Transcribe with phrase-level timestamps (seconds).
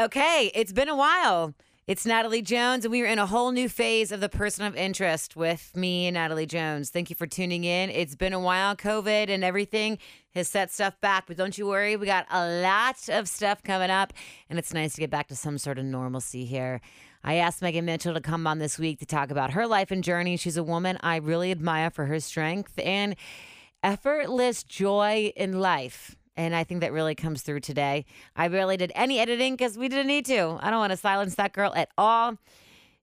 [0.00, 1.54] Okay, it's been a while.
[1.86, 4.74] It's Natalie Jones, and we are in a whole new phase of the person of
[4.74, 6.88] interest with me and Natalie Jones.
[6.88, 7.90] Thank you for tuning in.
[7.90, 8.74] It's been a while.
[8.74, 9.98] COVID and everything
[10.34, 11.96] has set stuff back, but don't you worry.
[11.96, 14.14] We got a lot of stuff coming up,
[14.48, 16.80] and it's nice to get back to some sort of normalcy here.
[17.22, 20.02] I asked Megan Mitchell to come on this week to talk about her life and
[20.02, 20.38] journey.
[20.38, 23.16] She's a woman I really admire for her strength and
[23.82, 26.16] effortless joy in life.
[26.40, 28.06] And I think that really comes through today.
[28.34, 30.56] I barely did any editing because we didn't need to.
[30.62, 32.38] I don't want to silence that girl at all.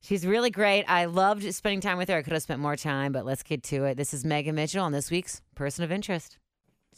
[0.01, 0.85] She's really great.
[0.85, 2.17] I loved spending time with her.
[2.17, 3.95] I could have spent more time, but let's get to it.
[3.95, 6.39] This is Megan Mitchell on this week's Person of Interest.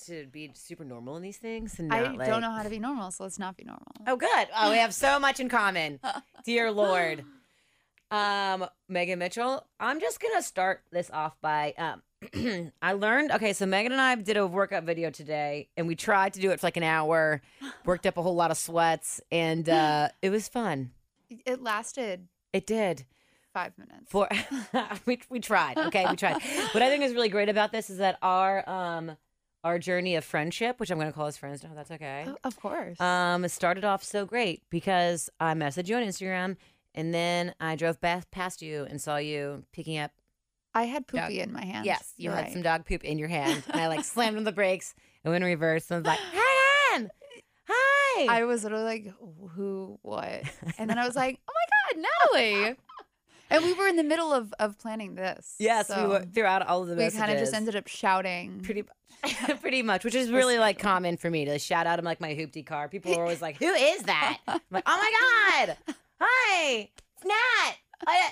[0.06, 2.70] To be super normal in these things and I not like, don't know how to
[2.70, 3.92] be normal, so let's not be normal.
[4.08, 4.48] Oh, good.
[4.56, 6.00] Oh, we have so much in common.
[6.46, 7.26] Dear Lord.
[8.12, 12.02] Um, Megan Mitchell, I'm just gonna start this off by um
[12.82, 16.34] I learned okay, so Megan and I did a workout video today and we tried
[16.34, 17.42] to do it for like an hour,
[17.86, 20.92] worked up a whole lot of sweats, and uh it was fun.
[21.46, 23.06] It lasted It did.
[23.54, 24.10] five minutes.
[24.12, 24.28] For
[25.06, 25.78] we we tried.
[25.78, 26.42] Okay, we tried.
[26.72, 29.16] what I think is really great about this is that our um
[29.64, 32.26] our journey of friendship, which I'm gonna call us friends now, that's okay.
[32.28, 33.00] Oh, of course.
[33.00, 36.58] Um, it started off so great because I messaged you on Instagram,
[36.96, 40.12] and then I drove past you and saw you picking up.
[40.74, 41.86] I had dog- poopy in my hand.
[41.86, 42.54] Yes, you You're had right.
[42.54, 45.44] some dog poop in your hand, and I like slammed on the brakes and went
[45.44, 47.10] in reverse, and I was like, "Hi, Ann!
[47.68, 49.14] Hi!" I was literally like,
[49.56, 50.44] who, what?
[50.78, 52.76] And then I was like, oh my God, Natalie.
[53.50, 55.56] and we were in the middle of, of planning this.
[55.60, 58.60] yes, we were throughout all of the We kind of just ended up shouting.
[58.62, 58.84] pretty,
[59.62, 61.98] pretty much, which is really like common for me to shout out.
[62.00, 62.90] I'm like my hoopty car.
[62.90, 65.78] People are always like, "Who is that?" I'm like, "Oh my god,
[66.22, 67.76] hi, it's Nat."
[68.08, 68.30] I,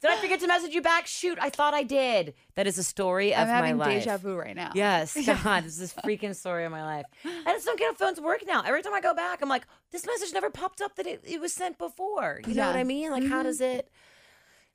[0.00, 1.06] did I forget to message you back?
[1.06, 2.34] Shoot, I thought I did.
[2.54, 4.04] That is a story of I'm having my life.
[4.04, 4.72] deja vu right now.
[4.74, 7.06] Yes, God, this is a freaking story of my life.
[7.24, 8.62] I just don't get how phones work now.
[8.64, 11.40] Every time I go back, I'm like, this message never popped up that it, it
[11.40, 12.40] was sent before.
[12.46, 13.10] You know what I mean?
[13.10, 13.78] Like, how does mm-hmm.
[13.78, 13.90] it?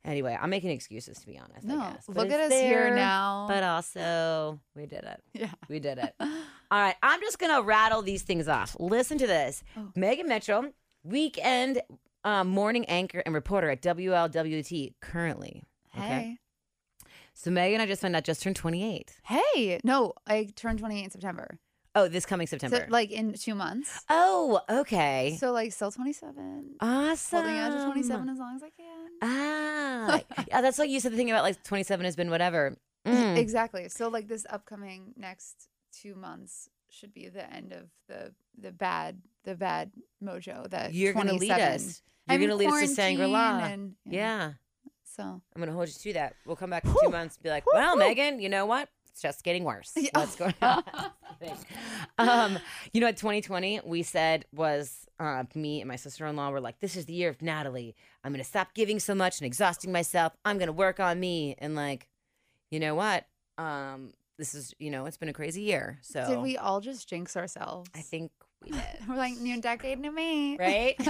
[0.06, 1.66] Anyway, I'm making excuses to be honest.
[1.66, 2.04] I No, guess.
[2.08, 3.46] But look at it's us here there, now.
[3.48, 5.22] But also, we did it.
[5.34, 5.52] Yeah.
[5.70, 6.14] We did it.
[6.20, 8.76] All right, I'm just gonna rattle these things off.
[8.80, 9.64] Listen to this.
[9.78, 9.92] Oh.
[9.96, 10.72] Megan Mitchell,
[11.04, 11.82] weekend
[12.24, 15.64] um, morning anchor and reporter at WLWT currently.
[15.96, 16.08] Okay.
[16.08, 16.38] Hey.
[17.34, 19.14] So Megan, I just found out just turned 28.
[19.24, 19.80] Hey.
[19.84, 21.60] No, I turned 28 in September.
[21.96, 22.88] Oh, this coming So, September.
[22.90, 24.04] like in two months.
[24.10, 25.38] oh, okay.
[25.40, 26.76] So, like, still 27.
[26.80, 27.44] awesome.
[27.44, 29.10] Holding on to 27 as long as I can.
[29.22, 31.12] Ah, yeah, that's like you said.
[31.14, 32.78] The thing about like 27 has been whatever.
[33.06, 33.38] Mm.
[33.38, 33.90] Exactly.
[33.90, 39.20] So, like, this upcoming next two months should be the end of the the bad
[39.44, 39.92] the bad
[40.24, 42.02] mojo that You're gonna lead us.
[42.28, 43.58] You're I'm gonna lead us to Shangri La.
[43.58, 44.54] quarantine and- Yeah.
[45.04, 46.36] So I'm gonna hold you to that.
[46.46, 47.96] We'll come back in two months and be like, well.
[47.98, 48.90] Megan, you know what?
[49.12, 49.94] It's just getting worse.
[50.14, 50.84] What's going on?
[52.18, 52.58] um,
[52.94, 56.96] you know at 2020 we said was uh, me and my sister-in-law were like, this
[56.96, 57.96] is the year of Natalie.
[58.24, 60.34] I'm gonna stop giving so much and exhausting myself.
[60.46, 61.56] I'm gonna work on me.
[61.60, 62.08] And like,
[62.72, 63.26] you know what?
[63.58, 66.00] Um, this is, you know, it's been a crazy year.
[66.02, 67.90] So did we all just jinx ourselves?
[67.96, 68.32] I think
[68.64, 68.82] we did.
[69.08, 70.58] We're like new decade, new me.
[70.58, 70.96] right?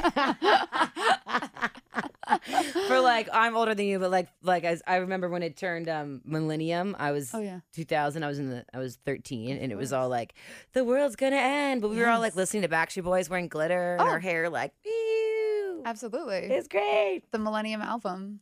[2.88, 5.88] For like, I'm older than you, but like, like as I remember when it turned
[5.90, 7.60] um millennium, I was Oh yeah.
[7.74, 8.24] 2000.
[8.24, 10.34] I was in the, I was 13, and it was all like,
[10.74, 11.82] the world's gonna end.
[11.82, 14.06] But we were all like listening to Backstreet Boys, wearing glitter, and Oh.
[14.12, 16.38] our hair like, ew, Absolutely.
[16.54, 17.24] it's great.
[17.32, 18.40] the Millennium album.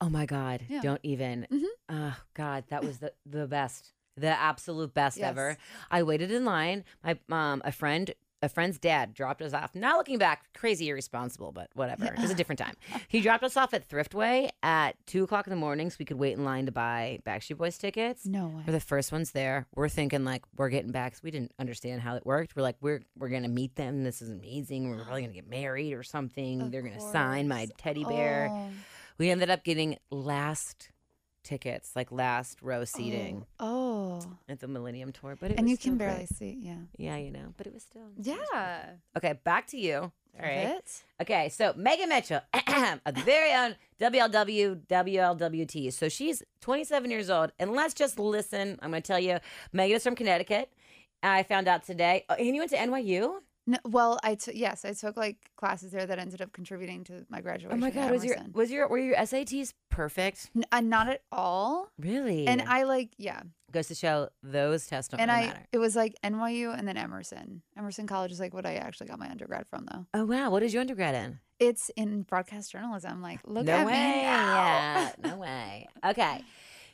[0.00, 0.80] Oh my god, Yeah.
[0.82, 1.46] don't even.
[1.50, 1.64] Mhm.
[1.88, 5.56] Oh god, that was the the best, the absolute best ever.
[5.90, 6.84] I waited in line.
[7.02, 9.74] My um, a friend, a friend's dad dropped us off.
[9.74, 12.04] Now looking back, crazy irresponsible, but whatever.
[12.06, 12.74] It was a different time.
[13.08, 16.18] He dropped us off at Thriftway at two o'clock in the morning, so we could
[16.18, 18.26] wait in line to buy Backstreet Boys tickets.
[18.26, 18.62] No way.
[18.66, 19.66] We're the first ones there.
[19.74, 21.12] We're thinking like we're getting back.
[21.12, 22.54] 'cause we didn't understand how it worked.
[22.56, 24.02] We're like we're we're gonna meet them.
[24.04, 24.90] This is amazing.
[24.90, 26.60] We're probably gonna get married or something.
[26.62, 28.48] Of They're gonna sign my teddy bear.
[28.50, 28.68] Oh,
[29.18, 30.88] We ended up getting last
[31.44, 34.36] tickets, like last row seating oh, oh.
[34.48, 35.36] at the Millennium Tour.
[35.38, 36.28] But it And you can barely great.
[36.30, 36.58] see.
[36.60, 36.74] Yeah.
[36.96, 38.90] yeah, you know, but it was still it was Yeah.
[39.16, 40.10] Okay, back to you.
[40.40, 41.04] All right.
[41.22, 45.92] Okay, so Megan Mitchell, the very own WLW WLWT.
[45.92, 48.78] So she's 27 years old, and let's just listen.
[48.82, 49.38] I'm going to tell you,
[49.72, 50.72] Megan is from Connecticut.
[51.22, 52.24] I found out today.
[52.28, 53.36] Oh, and you went to NYU?
[53.66, 57.24] No, well, I took yes, I took like classes there that ended up contributing to
[57.30, 57.78] my graduation.
[57.78, 58.52] Oh my God, was your Emerson.
[58.54, 60.50] was your were your SATs perfect?
[60.54, 61.88] N- uh, not at all.
[61.98, 62.46] Really?
[62.46, 63.40] And I like yeah,
[63.72, 65.66] goes to show those tests don't and really I matter.
[65.72, 67.62] it was like NYU and then Emerson.
[67.76, 70.06] Emerson College is like what I actually got my undergrad from though.
[70.12, 71.38] Oh wow, what is your undergrad in?
[71.58, 73.22] It's in broadcast journalism.
[73.22, 73.92] Like look no at way.
[73.92, 75.88] me Yeah, no way.
[76.04, 76.44] Okay.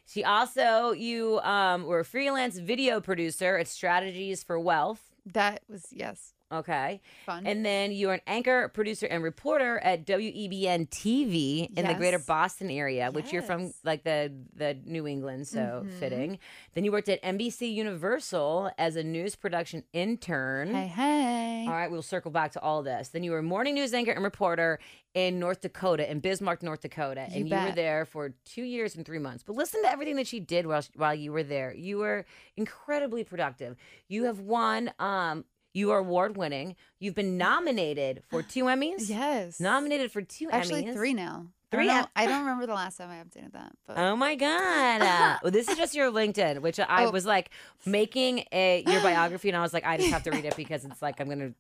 [0.06, 5.02] She also you um were a freelance video producer at Strategies for Wealth.
[5.26, 6.32] That was yes.
[6.52, 7.00] Okay.
[7.26, 7.46] Fun.
[7.46, 12.70] And then you're an anchor, producer, and reporter at WEBN TV in the greater Boston
[12.70, 13.74] area, which you're from Yes.
[13.84, 15.90] like the the New England, so Mhm.
[16.00, 16.38] fitting.
[16.74, 20.74] Then you worked at NBC Universal as a news production intern.
[20.74, 21.64] hey, hey.
[21.68, 23.08] All right, we'll circle back to all this.
[23.10, 24.78] Then you were a morning news anchor and reporter
[25.14, 27.74] in North Dakota, in Bismarck, North Dakota, You and you were bet.
[27.76, 29.42] there for two years and three months.
[29.44, 31.72] But listen to everything that she did while while you were there.
[31.74, 32.26] You were
[32.56, 33.76] incredibly productive.
[34.08, 34.90] You have won.
[34.98, 36.76] Um, you are award winning.
[36.98, 39.08] You've been nominated for two Emmys.
[39.08, 39.60] Yes.
[39.60, 40.92] Nominated for two Actually, Emmys.
[40.94, 41.46] three now.
[41.70, 44.16] Three I don't, know, I don't remember the last time I updated that, but Oh
[44.16, 45.02] my god!
[45.02, 47.10] Uh, well, this is just your LinkedIn, which I Oh.
[47.12, 47.50] was like
[47.86, 50.84] making a your biography, and I was like, I just have to read it because
[50.84, 51.52] it's like I'm gonna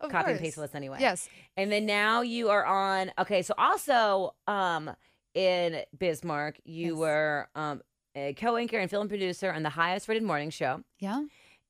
[0.00, 0.40] of copy and course.
[0.40, 0.96] paste this anyway.
[1.00, 1.28] Yes.
[1.58, 3.12] And then now you are on.
[3.18, 4.90] Okay, so also um
[5.34, 6.98] in Bismarck, you Yes.
[6.98, 7.82] were um
[8.14, 11.24] a co-anchor and film producer on the highest rated morning show, Yeah.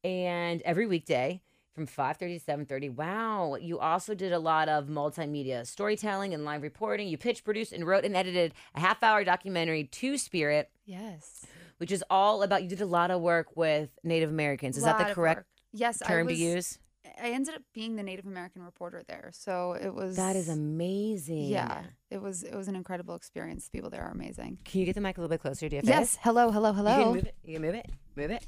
[0.04, 1.42] and every weekday
[1.78, 2.88] from 5:30 to 7:30.
[2.88, 7.06] Wow, you also did a lot of multimedia storytelling and live reporting.
[7.06, 11.46] You pitched, produced, and wrote and edited a half-hour documentary, Two Spirit, Yes.
[11.76, 12.64] which is all about.
[12.64, 14.76] You did a lot of work with Native Americans.
[14.76, 15.44] Is that the correct.
[15.72, 16.78] Yes, I term was, to use?
[17.22, 20.16] I ended up being the Native American reporter there, so it was.
[20.16, 21.44] That is amazing.
[21.44, 22.42] Yeah, it was.
[22.42, 23.66] It was an incredible experience.
[23.66, 24.58] The people there are amazing.
[24.64, 25.90] Can you get the mic a little bit closer to your face?
[25.90, 26.18] Yes.
[26.22, 26.50] Hello.
[26.50, 26.72] Hello.
[26.72, 27.34] hello You can move it.
[27.44, 27.90] You can move it.
[28.16, 28.44] Move it.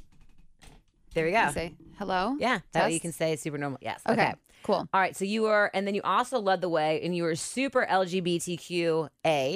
[1.13, 1.51] There we You go.
[1.51, 2.35] Say hello.
[2.39, 3.79] Yeah, that way you can say super normal.
[3.81, 4.01] Yes.
[4.07, 4.21] Okay.
[4.21, 4.33] Okay.
[4.63, 4.87] Cool.
[4.93, 5.15] All right.
[5.15, 9.09] So you were, and then you also led the way, and you were super LGBTQA.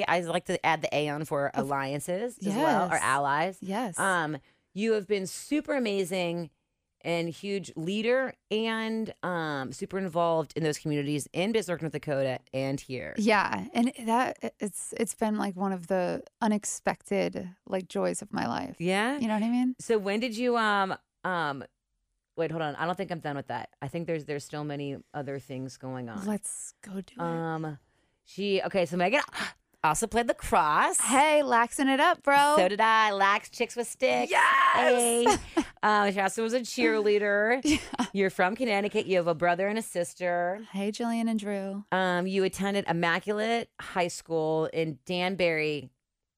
[0.08, 3.58] I like to add the A on for alliances as well, or allies.
[3.62, 4.00] Yes.
[4.00, 4.38] Um,
[4.74, 6.50] you have been super amazing
[7.02, 12.80] and huge leader and um super involved in those communities in Bismarck, North Dakota, and
[12.80, 13.14] here.
[13.18, 18.48] Yeah, and that it's it's been like one of the unexpected like joys of my
[18.48, 18.76] life.
[18.80, 19.20] Yeah.
[19.20, 19.76] You know what I mean?
[19.80, 21.64] So when did you um um
[22.38, 22.76] wait, hold on.
[22.76, 23.70] I don't think I'm done with that.
[23.82, 26.26] I think there's there's still many other things going on.
[26.26, 27.20] Let's go do it.
[27.20, 27.78] Um
[28.24, 29.22] she okay, so Megan
[29.84, 31.00] also played lacrosse.
[31.00, 32.56] Hey, laxing it up, bro.
[32.58, 33.12] So did I.
[33.12, 34.32] Lax chicks with sticks.
[34.32, 34.76] Yes!
[34.76, 35.64] Hey.
[35.84, 37.80] um, she also was a cheerleader.
[38.14, 39.06] You're from Connecticut.
[39.06, 40.62] You have a brother and a sister.
[40.72, 41.86] hey, Jillian and Drew.
[41.92, 45.92] Um, you attended Immaculate High School in Danbury,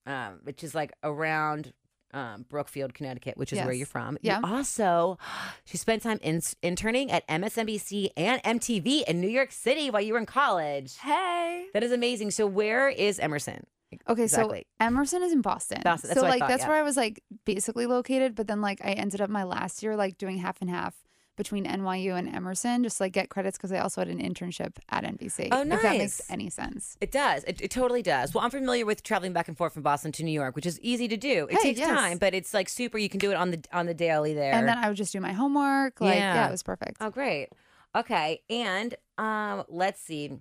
[0.06, 1.74] um, which is like around
[2.14, 4.18] um, Brookfield, Connecticut, which is where you're from.
[4.22, 4.40] Yeah.
[4.40, 5.18] You also,
[5.66, 10.14] she spent time in, interning at MSNBC and MTV in New York City while you
[10.14, 10.98] were in college.
[10.98, 11.68] Hey.
[11.74, 12.32] That is amazing.
[12.32, 13.66] So where is Emerson?
[14.10, 14.66] Okay, Exactly.
[14.80, 15.82] so Emerson is in Boston.
[15.84, 16.70] Boston, that's so what I like thought, that's yeah.
[16.70, 19.96] where I was like basically located, but then like I ended up my last year
[19.96, 20.94] like doing half and half
[21.38, 25.06] between NYU and Emerson, just like get credits because I also had an internship at
[25.06, 25.48] NBC.
[25.52, 25.78] Oh, nice.
[25.78, 26.98] If that makes any sense.
[27.00, 27.44] It does.
[27.46, 28.34] It, it totally does.
[28.34, 30.80] Well, I'm familiar with traveling back and forth from Boston to New York, which is
[30.82, 31.48] easy to do.
[31.50, 31.90] It Hey, takes yes.
[31.90, 32.98] time, but it's like super.
[32.98, 34.52] You can do it on the on the daily there.
[34.54, 36.02] And then I would just do my homework.
[36.02, 36.48] Like, yeah, Yeah.
[36.50, 36.98] it was perfect.
[37.00, 37.50] Oh, great.
[37.96, 40.40] Okay, and um, let's see.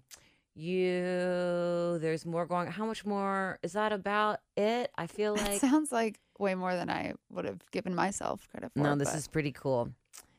[0.55, 2.69] You there's more going.
[2.71, 4.91] How much more is that about it?
[4.97, 8.73] I feel That like sounds like way more than I would have given myself credit
[8.73, 8.81] for.
[8.81, 8.95] no.
[8.97, 9.91] This but- is pretty cool.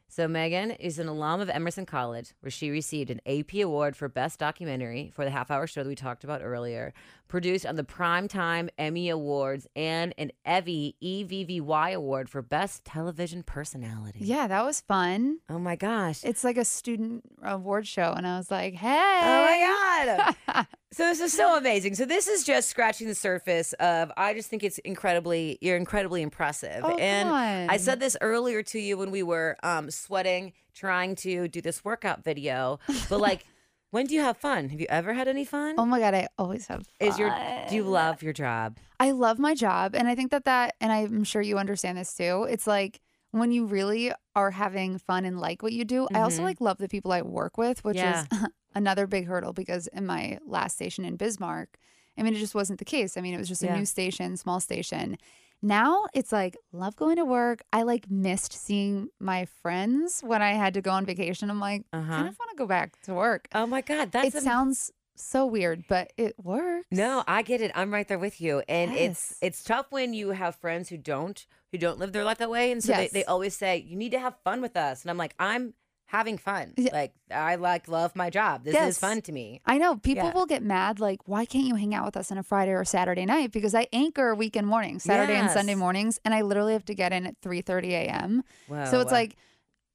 [0.09, 4.07] So Megan is an alum of Emerson College, where she received an AP award for
[4.07, 6.93] best documentary for the half-hour show that we talked about earlier,
[7.27, 14.19] produced on the Primetime Emmy Awards, and an Evie EVVY award for best television personality.
[14.21, 15.39] Yeah, that was fun.
[15.49, 16.23] Oh my gosh.
[16.23, 20.65] It's like a student award show, and I was like, "Hey, Oh my god.
[20.93, 21.95] so this is so amazing.
[21.95, 26.21] So this is just scratching the surface of I just think it's incredibly you're incredibly
[26.21, 26.83] impressive.
[26.85, 27.29] Oh, and
[27.69, 31.83] I said this earlier to you when we were um sweating trying to do this
[31.83, 32.79] workout video.
[33.09, 33.45] But like
[33.91, 34.69] when do you have fun?
[34.69, 35.75] Have you ever had any fun?
[35.77, 36.85] Oh my god, I always have.
[36.85, 37.07] Fun.
[37.07, 37.31] is your
[37.69, 38.77] do you love your job?
[38.99, 42.15] I love my job, and I think that that, and I'm sure you understand this
[42.15, 42.47] too.
[42.49, 42.99] It's like
[43.31, 46.07] when you really are having fun and like what you do.
[46.15, 46.45] I also Mhm.
[46.45, 48.23] like love the people I work with, which Yeah.
[48.23, 48.27] is
[48.77, 51.77] another big hurdle because in my last station in Bismarck,
[52.17, 53.17] I mean, it just wasn't the case.
[53.17, 53.77] I mean, it was just a Yeah.
[53.77, 55.17] new station, small station.
[55.61, 57.63] Now it's like love going to work.
[57.73, 61.49] I like missed seeing my friends when I had to go on vacation.
[61.49, 62.11] I'm like, Uh-huh.
[62.11, 63.47] kind of want to go back to work.
[63.53, 66.85] Oh my god, that's it am- sounds so weird, but it works.
[66.91, 67.71] No, I get it.
[67.73, 68.61] I'm right there with you.
[68.69, 72.37] And it's it's tough when you have friends who don't who don't live their life
[72.37, 72.71] that way.
[72.71, 73.11] And so Yes.
[73.11, 75.01] they, they always say, You need to have fun with us.
[75.01, 75.73] And I'm like, I'm
[76.07, 76.73] having fun.
[76.77, 76.89] Yeah.
[76.93, 78.63] Like I like love my job.
[78.63, 78.89] This Yes.
[78.91, 79.61] is fun to me.
[79.65, 80.33] I know people Yeah.
[80.33, 82.83] will get mad, like, why can't you hang out with us on a Friday or
[82.85, 83.51] Saturday night?
[83.51, 87.11] Because I anchor weekend mornings, Saturday and Sunday mornings, and I literally have to get
[87.13, 88.43] in at three thirty a.m.
[88.67, 88.85] Wow.
[88.85, 89.35] So it's like,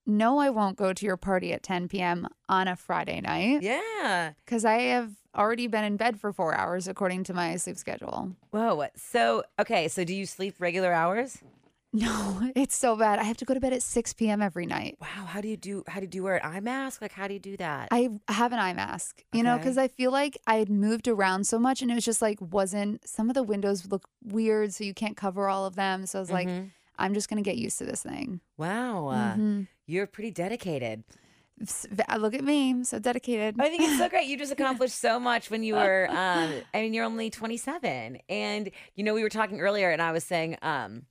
[0.04, 2.26] no, I won't go to your party at ten p.m.
[2.49, 4.33] on a Friday night Yeah.
[4.45, 8.33] because I have already been in bed for four hours according to my sleep schedule.
[8.50, 8.85] Whoa.
[8.97, 11.38] So okay, so do you sleep regular hours?
[11.92, 13.18] No, it's so bad.
[13.18, 14.40] I have to go to bed at 6 p.m.
[14.40, 14.96] every night.
[15.00, 15.84] Wow, how do you do?
[15.87, 17.02] How do you wear an eye mask?
[17.02, 17.88] Like, how do you do that?
[17.90, 19.62] I have an eye mask, you know, Okay.
[19.64, 22.38] because I feel like I had moved around so much and it was just like,
[22.40, 26.06] wasn't some of the windows look weird, so you can't cover all of them.
[26.06, 26.70] So I was like, Mhm.
[26.99, 28.40] I'm just going to get used to this thing.
[28.56, 29.66] wow, uh, Mhm.
[29.87, 31.04] you're pretty dedicated.
[31.61, 33.56] S- v- Look at me, I'm so dedicated.
[33.61, 34.26] I think it's so great.
[34.26, 36.08] You just accomplished so much when you were.
[36.11, 40.12] Um, I mean, you're only 27, and you know we were talking earlier, and I
[40.12, 41.02] was saying, um,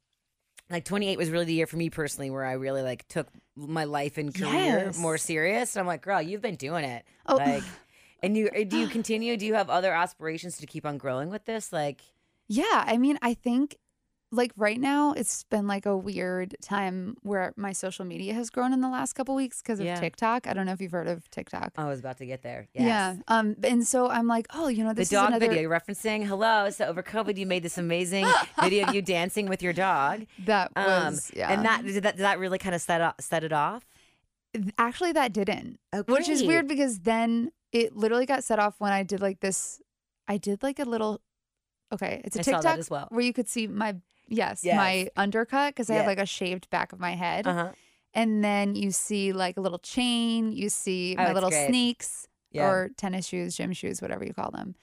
[0.71, 3.83] like 28 was really the year for me personally where I really like took my
[3.83, 4.51] life and career
[4.85, 4.97] Yes.
[4.97, 5.75] more serious.
[5.75, 7.03] And I'm like, girl, you've been doing it.
[7.25, 7.35] Oh.
[7.35, 7.63] Like,
[8.23, 9.37] and you eh, do you continue?
[9.37, 11.71] Do you have other aspirations to keep on growing with this?
[11.73, 12.01] Like,
[12.47, 13.77] Yeah, I mean, I think
[14.33, 18.71] like right now it's been like a weird time where my social media has grown
[18.71, 19.99] in the last couple weeks because of Yeah.
[19.99, 20.47] TikTok.
[20.47, 21.73] I don't know if you've heard of TikTok.
[21.77, 22.67] I was about to get there.
[22.73, 22.83] Yes.
[22.85, 23.15] Yeah.
[23.27, 25.69] Um and so I'm like, oh, you know, The this dog is another video you're
[25.79, 26.25] referencing.
[26.25, 26.69] Hello.
[26.69, 28.25] So over COVID, you made this amazing
[28.61, 30.25] video of you dancing with your dog.
[30.45, 31.51] that Um, was yeah.
[31.51, 33.85] And that did that did that really kind of set up, set it off?
[34.77, 35.79] actually that didn't.
[35.93, 39.39] Oh, Which is weird because then it literally got set off when I did like
[39.39, 39.81] this
[40.27, 41.21] I did like a little
[41.93, 43.07] okay, it's a I TikTok as well.
[43.11, 43.95] where you could see my
[44.31, 44.75] yes, Yes.
[44.75, 46.07] my undercut because I have Yeah.
[46.09, 47.45] like a shaved back of my head.
[47.47, 47.71] Uh huh.
[48.13, 51.67] And then you see like a little chain, you see Oh, my it's little great.
[51.67, 52.65] sneaks Yeah.
[52.67, 54.75] or tennis shoes, gym shoes, whatever you call them.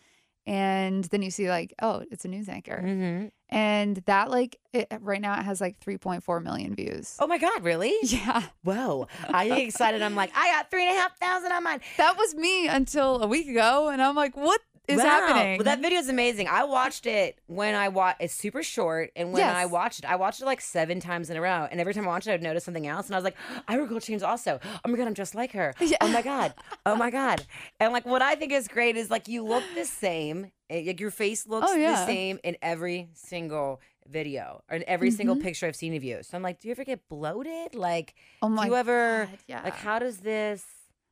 [0.47, 2.81] And then you see like, oh, it's a news anchor.
[2.81, 7.17] hmm And that like it, right now it has like 3.4 million views.
[7.19, 7.63] Oh my God!
[7.65, 7.95] Really?
[8.03, 8.43] Yeah.
[8.65, 9.09] Whoa!
[9.29, 10.01] I get excited.
[10.01, 11.81] I'm like, I got three and a half thousand on mine.
[11.99, 13.89] That was me until a week ago.
[13.89, 15.05] And I'm like, what is Wow.
[15.05, 15.59] happening?
[15.59, 16.49] Well, that video is amazing.
[16.49, 18.21] I watched it when I watched.
[18.23, 21.37] It's super short, and when I watched it, I watched it like seven times in
[21.37, 21.69] a row.
[21.71, 23.37] And every time I watched it, I'd notice something else, and I was like,
[23.69, 24.59] I wear gold chains also.
[24.85, 25.75] Oh my god, I'm just like her.
[25.81, 25.99] Yeah.
[26.01, 26.55] Oh my god.
[26.87, 27.45] Oh my god.
[27.79, 30.51] And like, what I think is great is like you look the same.
[30.71, 35.11] eh, Like your face looks Oh, the same in every single video or in every
[35.11, 35.43] single Mhm.
[35.43, 36.23] picture I've seen of you.
[36.23, 37.75] So I'm like, do you ever get bloated?
[37.75, 39.63] Like, oh my do you ever God, yeah.
[39.65, 40.65] like how does this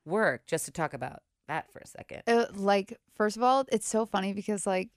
[0.06, 0.46] work?
[0.46, 2.22] Just to talk about that for a second.
[2.26, 4.88] Uh, like first of all it's so funny because like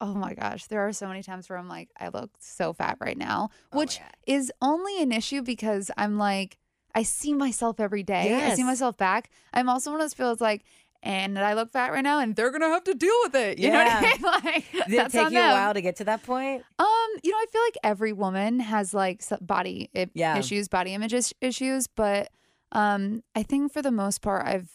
[0.00, 2.98] oh my gosh there are so many times where i'm like i look so fat
[3.00, 6.58] right now Oh which is only an issue because i'm like
[6.94, 10.28] i see myself every day i see myself back i'm also one of those people
[10.28, 10.64] that's like
[11.02, 13.70] and i look fat right now and they're gonna have to deal with it you
[13.70, 14.00] know what i Yeah.
[14.00, 16.62] mean like Did it take you a while to get to that point?
[16.78, 20.36] um you know i feel like every woman has like body Yeah.
[20.38, 22.30] issues body image issues but
[22.72, 24.70] um i think for the most part i've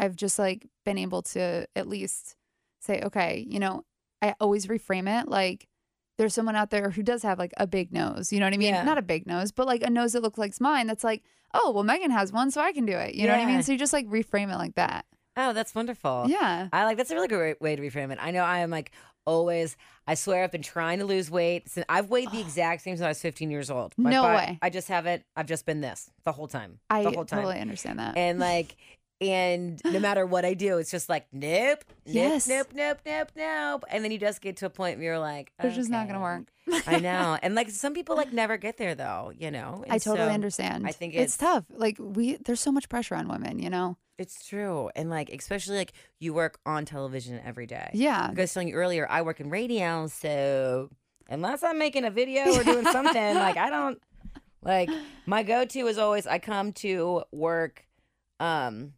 [0.00, 2.34] i've just like been able to at least
[2.80, 3.84] say okay you know
[4.22, 5.66] i always reframe it like
[6.18, 8.56] there's someone out there who does have like a big nose you know what i
[8.56, 8.82] mean Yeah.
[8.82, 11.22] not a big nose but like a nose that looks like mine that's like
[11.54, 13.62] oh well megan has one so i can do it you know what i mean
[13.62, 15.04] so you just like reframe it like that
[15.36, 16.26] Oh, that's wonderful.
[16.28, 18.18] yeah I like that's a really great way to reframe it.
[18.20, 18.90] I know I am like
[19.24, 19.76] always.
[20.06, 21.68] I swear I've been trying to lose weight.
[21.70, 23.94] Since I've weighed the exact same since I was 15 years old.
[23.96, 24.58] My No bod- way.
[24.60, 25.22] I just haven't.
[25.36, 26.80] I've just been this the whole time.
[26.90, 27.38] i the whole time.
[27.38, 28.76] totally understand that And like,
[29.20, 32.48] and no matter what I do, it's just like nope, nope, Yes.
[32.48, 33.84] nope, nope, nope, nope.
[33.90, 36.20] And then you just get to a point where you're like, it's just not gonna
[36.20, 36.44] work
[36.86, 37.36] I know.
[37.42, 39.32] And like some people like never get there though.
[39.36, 39.84] You know.
[39.88, 40.86] I totally so- understand.
[40.86, 41.64] I think it's, it's- tough.
[41.70, 43.58] Like we, there's so much pressure on women.
[43.58, 43.96] You know.
[44.18, 44.90] It's true.
[44.94, 47.88] And like, especially like you work on television every day.
[47.94, 48.28] Yeah.
[48.28, 50.06] Like I was telling you earlier, I work in radio.
[50.08, 50.90] So
[51.28, 53.98] unless I'm making a video or doing something, like I don't,
[54.62, 54.90] like
[55.24, 57.86] my go to is always I come to work
[58.40, 58.92] um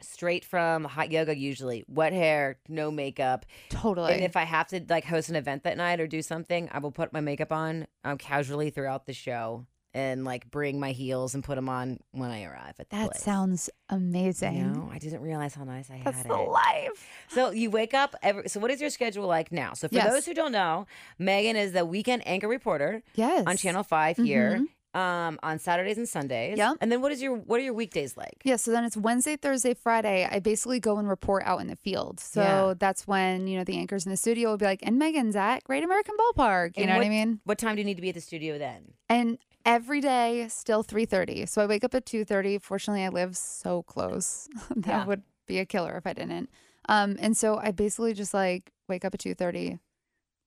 [0.00, 4.12] straight from hot yoga usually wet hair no makeup Totally.
[4.12, 6.78] and if i have to like host an event that night or do something i
[6.78, 11.34] will put my makeup on um, casually throughout the show and like bring my heels
[11.34, 13.22] and put them on when i arrive at the that place.
[13.22, 14.72] sounds amazing.
[14.74, 17.08] no i didn't realize how nice i That's had the it life.
[17.28, 20.12] so you wake up every so what is your schedule like now so for Yes.
[20.12, 20.86] those who don't know
[21.18, 23.44] megan is the weekend anchor reporter Yes.
[23.46, 24.66] on channel 5 here Mhm.
[24.96, 26.78] Um on saturdays and sundays Yep.
[26.80, 29.36] and then what is your what are your weekdays like Yeah, so then it's Wednesday,
[29.36, 30.26] Thursday, Friday.
[30.30, 32.18] I basically go and report out in the field.
[32.20, 32.74] So Yeah.
[32.78, 35.64] that's when, you know, the anchors in the studio will be like, and Megan's at
[35.64, 36.76] Great American Ballpark.
[36.76, 37.40] You And know what, what- I mean?
[37.44, 40.82] what time do you need to be at the studio then And every day, still
[40.82, 41.46] 3.30.
[41.48, 42.58] So I wake up at 2.30.
[42.62, 44.48] Fortunately, I live so close.
[44.76, 45.04] that Yeah.
[45.06, 46.48] would be a killer if I didn't.
[46.88, 49.78] Um, and so I basically just like wake up at 2.30,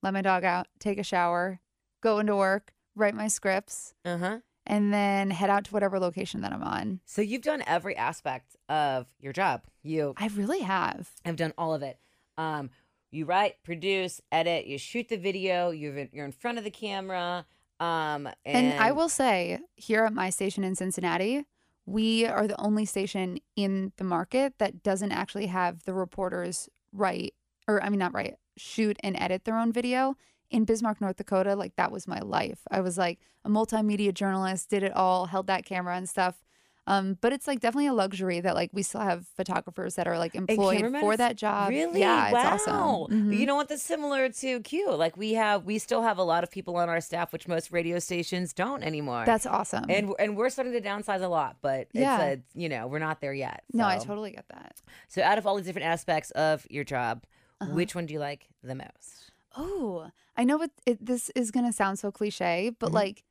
[0.02, 1.60] let my dog out, take a shower,
[2.02, 6.52] go into work, write my scripts, uh-huh and then head out to whatever location that
[6.52, 7.00] I'm on.
[7.04, 11.08] so you've done every aspect of your job you I really have.
[11.24, 11.98] I've done all of it
[12.38, 12.70] um
[13.10, 16.70] you write produce edit you shoot the video you're in, you're in front of the
[16.70, 17.46] camera
[17.80, 21.46] um and, And, I will say, here at my station in Cincinnati,
[21.86, 27.34] we are the only station in the market that doesn't actually have the reporters write,
[27.66, 30.16] or I mean, not write, shoot and edit their own video
[30.50, 32.60] in Bismarck, North Dakota, like that was my life.
[32.70, 36.42] I was like a multimedia journalist, did it all, held that camera and stuff.
[36.86, 40.18] Um, but it's like definitely a luxury that like we still have photographers that are
[40.18, 41.68] like employed for that job.
[41.68, 42.00] Really?
[42.00, 43.04] Yeah, it's wow.
[43.04, 43.28] awesome.
[43.30, 43.38] Mhm.
[43.38, 43.68] You know what?
[43.68, 44.90] That's similar to Q.
[44.96, 47.70] Like we have, we still have a lot of people on our staff, which most
[47.70, 49.22] radio stations don't anymore.
[49.24, 49.84] That's awesome.
[49.88, 52.18] and and we're starting to downsize a lot, but Yeah.
[52.22, 53.62] it's a, you know we're not there yet.
[53.72, 54.80] no, I totally get that.
[55.06, 57.22] So out of all the different aspects of your job,
[57.60, 57.72] Uh-huh.
[57.72, 59.29] which one do you like the most?
[59.56, 62.94] Oh, I know what it, this is going to sound so cliche, but Mhm.
[62.94, 63.24] like,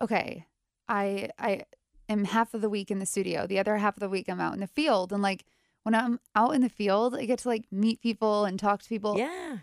[0.00, 0.46] okay,
[0.88, 1.62] I I
[2.08, 4.40] am half of the week in the studio, the other half of the week I'm
[4.40, 5.44] out in the field, and like
[5.84, 8.88] when I'm out in the field, I get to like meet people and talk to
[8.88, 9.16] people.
[9.18, 9.58] yeah.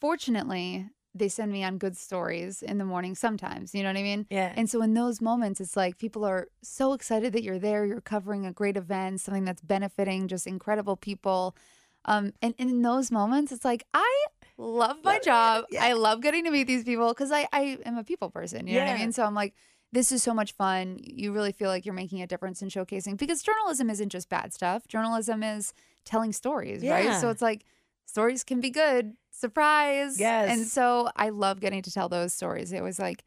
[0.00, 3.74] Fortunately, they send me on good stories in the morning sometimes.
[3.74, 4.26] You know what I mean?
[4.28, 4.52] Yeah.
[4.56, 7.86] And so in those moments, it's like people are so excited that you're there.
[7.86, 11.56] You're covering a great event, something that's benefiting just incredible people.
[12.04, 15.64] Um, and, and in those moments, it's like I love my job.
[15.70, 15.84] Yeah.
[15.84, 18.66] I love getting to meet these people because I, I am a people person.
[18.66, 19.12] You know what I mean?
[19.12, 19.54] So I'm like,
[19.92, 20.98] this is so much fun.
[21.02, 24.52] You really feel like you're making a difference in showcasing because journalism isn't just bad
[24.52, 24.86] stuff.
[24.88, 25.72] Journalism is
[26.04, 27.20] telling stories, right?
[27.20, 27.64] So it's like
[28.06, 30.18] stories can be good, surprise.
[30.18, 30.50] Yes.
[30.50, 32.72] And so I love getting to tell those stories.
[32.72, 33.24] It was like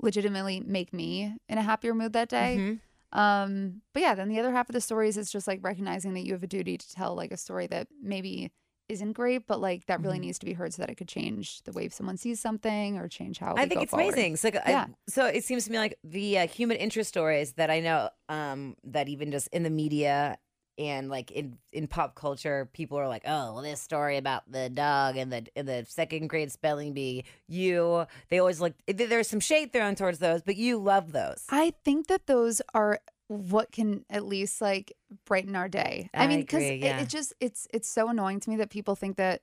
[0.00, 2.56] legitimately make me in a happier mood that day.
[2.58, 2.80] Mhm.
[3.18, 6.26] Um, but yeah, then the other half of the stories is just like recognizing that
[6.26, 8.50] you have a duty to tell like a story that maybe
[8.88, 10.22] isn't great, but like that really Mhm.
[10.22, 13.08] needs to be heard so that it could change the way someone sees something or
[13.08, 14.14] change how I think it's forward.
[14.14, 14.36] amazing.
[14.36, 14.86] So, I- Yeah.
[15.08, 18.76] so it seems to me like the uh, human interest stories that I know um,
[18.84, 20.38] that even just in the media
[20.78, 24.68] and like in in pop culture, people are like, "Oh, well, this story about the
[24.68, 29.40] dog and the and the second grade spelling bee." You, they always like there's some
[29.40, 31.44] shade thrown towards those, but you love those.
[31.48, 34.92] I think that those are what can at least like
[35.24, 36.10] brighten our day.
[36.14, 38.70] I, I mean, because agree, it, it just it's it's so annoying to me that
[38.70, 39.42] people think that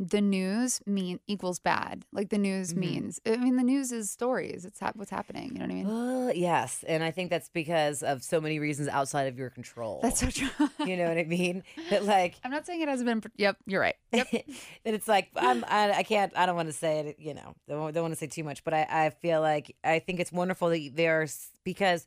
[0.00, 2.04] the news mean equals bad.
[2.12, 2.76] Like the news Mhm.
[2.76, 3.20] means.
[3.26, 4.64] I mean, the news is stories.
[4.64, 5.50] It's hap- what's happening.
[5.54, 5.88] You know what I mean?
[5.88, 9.98] Well, yes, and I think that's because of so many reasons outside of your control.
[10.00, 10.48] That's so true.
[10.86, 11.64] you know what I mean.
[11.90, 13.32] That like I'm not saying it hasn't been.
[13.38, 13.96] Yep, you're right.
[14.12, 14.28] Yep.
[14.84, 17.54] that it's like I'm, I, I can't I don't want to say it you know
[17.68, 20.30] don't, don't want to say too much but I, I feel like I think it's
[20.30, 22.06] wonderful that there's because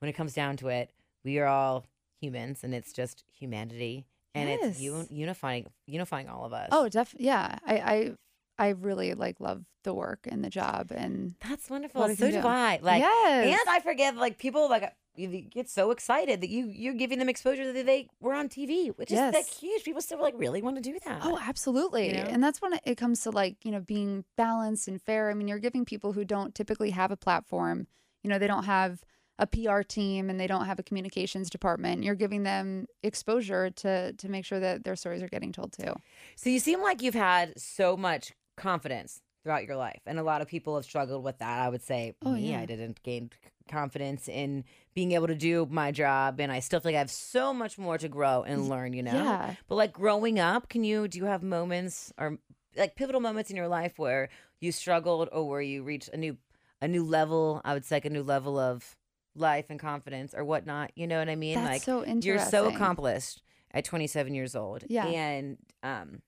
[0.00, 0.90] when it comes down to it
[1.24, 1.84] we are all
[2.20, 4.92] humans and it's just humanity and it's Yes.
[4.92, 7.58] un- unifying unifying all of us Oh, def yeah.
[7.66, 8.12] I I
[8.58, 12.38] I really like love the work and the job and that's wonderful so do.
[12.38, 13.60] I like yes.
[13.60, 17.18] and I forget like people like uh, you get so excited that you you're giving
[17.18, 20.60] them exposure that they were on TV which is like huge people still like really
[20.62, 22.12] want to do that Oh, absolutely.
[22.12, 22.18] know?
[22.28, 25.30] And that's when it comes to like, you know, being balanced and fair.
[25.30, 27.86] I mean, you're giving people who don't typically have a platform,
[28.22, 29.04] you know, they don't have
[29.38, 32.02] a PR team and they don't have a communications department.
[32.02, 35.94] You're giving them exposure to to make sure that their stories are getting told too.
[36.36, 40.40] So you seem like you've had so much confidence throughout your life, and a lot
[40.42, 41.60] of people have struggled with that.
[41.60, 42.60] I would say Oh, me, yeah.
[42.60, 43.30] I didn't gain
[43.68, 47.10] confidence in being able to do my job, and I still feel like I have
[47.10, 48.92] so much more to grow and learn.
[48.92, 49.54] You know, Yeah.
[49.68, 52.38] but like growing up, can you do you have moments or
[52.76, 54.28] like pivotal moments in your life where
[54.60, 56.38] you struggled or where you reached a new
[56.80, 57.60] a new level?
[57.64, 58.96] I would say like a new level of
[59.36, 60.92] life and confidence or whatnot.
[60.96, 61.54] You know what I mean?
[61.56, 62.22] That's like so interesting.
[62.22, 64.84] you're so accomplished at 27 years old.
[64.88, 65.06] Yeah.
[65.06, 66.22] And um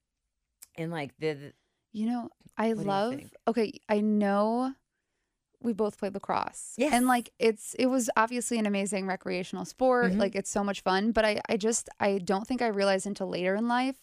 [0.76, 1.52] and like the, the-
[1.92, 3.20] You know, I What do you love.
[3.48, 4.74] Okay, I know
[5.60, 6.74] we both played lacrosse.
[6.76, 6.92] Yes.
[6.92, 10.12] And like it's it was obviously an amazing recreational sport.
[10.12, 10.18] Mhm.
[10.18, 13.28] Like it's so much fun, but I I just I don't think I realized until
[13.28, 13.96] later in life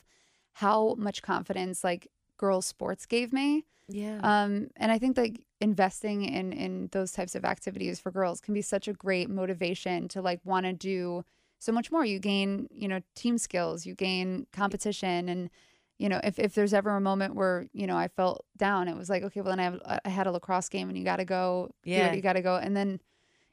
[0.54, 3.65] how much confidence like girls sports gave me.
[3.88, 4.19] Yeah.
[4.24, 8.54] Um and I think like investing in in those types of activities for girls can
[8.54, 11.24] be such a great motivation to like want to do
[11.60, 12.04] so much more.
[12.06, 15.50] You gain, you know, team skills, you gain competition and
[15.98, 18.98] you know, if, if there's ever a moment where, you know, I felt down, it
[18.98, 21.17] was like, okay, well then I have I had a lacrosse game and you got
[21.17, 22.12] to go Yeah.
[22.13, 22.56] you got to go.
[22.58, 23.00] And then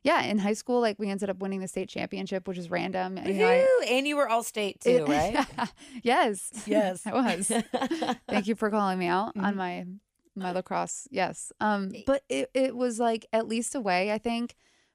[0.02, 3.16] yeah, in high school like we ended up winning the state championship, which is random.
[3.18, 5.46] And, you know, I- and you were all state too, it- right?
[6.02, 6.50] yes.
[6.66, 7.02] Yes.
[7.06, 7.46] I was.
[8.28, 9.56] Thank you for calling me out on Mhm.
[9.56, 9.86] my
[10.34, 11.06] my lacrosse.
[11.10, 11.52] Yes.
[11.60, 14.54] Um but it, it was like at least a way I think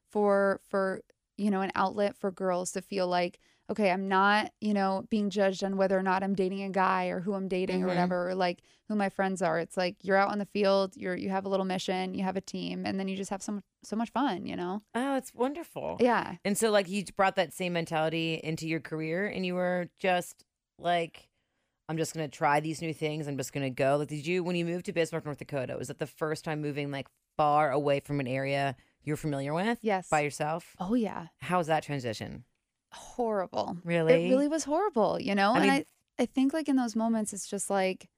[0.09, 1.01] for for
[1.37, 5.29] you know an outlet for girls to feel like okay, I'm not, you know, being
[5.29, 7.83] judged on whether or not I'm dating a guy or who I'm dating Mhm.
[7.83, 9.59] or whatever or like who my friends are.
[9.59, 12.37] It's like you're out on the field, you're you have a little mission, you have
[12.37, 14.83] a team and then you just have so much, so much fun, you know.
[14.95, 15.97] oh, it's wonderful.
[15.99, 16.35] Yeah.
[16.45, 20.45] And so like you brought that same mentality into your career and you were just
[20.79, 21.27] like
[21.89, 23.27] I'm just gonna try these new things.
[23.27, 23.97] I'm just gonna go.
[23.97, 25.77] Like, did you when you moved to Bismarck, North Dakota?
[25.77, 29.79] Was that the first time moving like far away from an area you're familiar with
[29.81, 30.09] Yes.
[30.09, 30.75] by yourself?
[30.79, 31.27] Oh yeah.
[31.39, 32.43] How was that transition?
[32.91, 33.77] Horrible.
[33.83, 34.27] Really?
[34.27, 35.53] It really was horrible, you know?
[35.53, 35.85] I and mean-
[36.19, 38.09] I, I think like in those moments, it's just like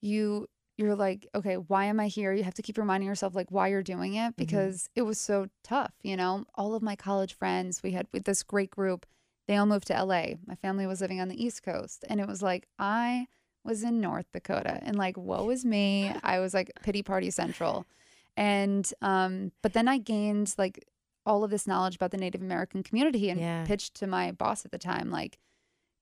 [0.00, 2.32] you you're like, okay, why am I here?
[2.32, 4.32] You have to keep reminding yourself like why you're doing it mm-hmm.
[4.36, 5.92] because it was so tough.
[6.02, 9.06] You know, all of my college friends, we had with this great group,
[9.52, 10.36] they all moved to LA.
[10.46, 12.06] My family was living on the East Coast.
[12.08, 13.26] And it was like, I
[13.64, 16.10] was in North Dakota and like, woe is me.
[16.22, 17.86] I was like pity party central.
[18.34, 20.86] And, um, but then I gained like
[21.26, 23.64] all of this knowledge about the Native American community and Yeah.
[23.66, 25.38] pitched to my boss at the time, like,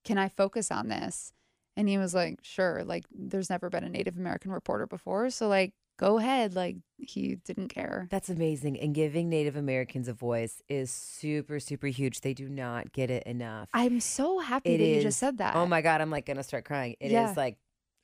[0.05, 1.33] can I focus on this?
[1.75, 2.85] And he was like, sure.
[2.85, 5.29] Like, there's never been a Native American reporter before.
[5.29, 6.55] So, like, go ahead.
[6.55, 8.07] Like, he didn't care.
[8.09, 8.79] That's amazing.
[8.79, 12.21] And giving Native Americans a voice is super, super huge.
[12.21, 13.69] They do not get it enough.
[13.73, 15.55] I'm so happy It that you just said that.
[15.55, 16.95] Oh my god, I'm like gonna start crying.
[16.99, 17.33] It is Yeah.
[17.35, 17.57] like,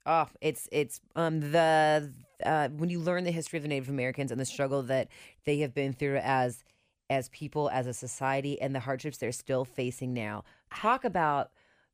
[0.06, 4.32] oh, it's it's um the uh when you learn the history of the Native Americans
[4.32, 5.08] and the struggle that
[5.46, 6.64] they have been through as
[7.10, 10.44] as people, as a society, and the hardships they're still facing now.
[10.76, 11.52] Talk about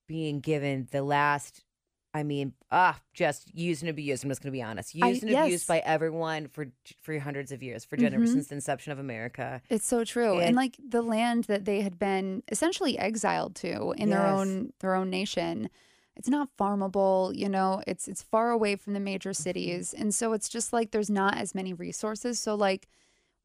[0.08, 1.64] being given the last.
[2.16, 4.24] I mean, ah, just used and abused.
[4.24, 4.96] I'm just going to be honest.
[5.02, 5.46] I- Used and yes.
[5.48, 6.68] abused by everyone for
[7.02, 8.02] for hundreds of years, for Mhm.
[8.02, 9.62] generations since the inception of America.
[9.70, 10.34] It's so true.
[10.34, 14.74] And, And- like the land that they had been essentially exiled to in their own
[14.80, 15.70] their own nation.
[16.16, 19.42] It's not farmable, you know, it's it's far away from the major Mm-hmm.
[19.44, 19.94] cities.
[19.96, 22.38] And so it's just like there's not as many resources.
[22.40, 22.88] So like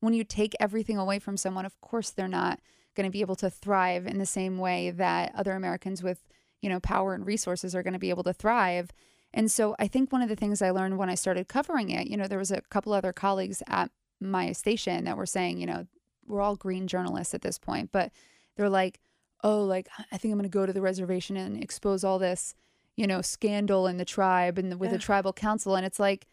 [0.01, 2.61] when you take everything away from someone, of course they're not
[2.95, 6.21] going to be able to thrive in the same way that other Americans with,
[6.63, 8.91] you know, power and resources are going to be able to thrive.
[9.33, 12.07] And so I think one of the things I learned when I started covering it,
[12.09, 13.91] you know, there was a couple other colleagues at
[14.21, 15.87] my station that were saying, you know,
[16.27, 18.11] we're all green journalists at this point, but
[18.57, 19.01] they're like,
[19.45, 22.55] oh, like I think I'm going to go to the reservation and expose all this,
[22.97, 26.27] you know, scandal in the tribe and the, with the tribal council, and it's like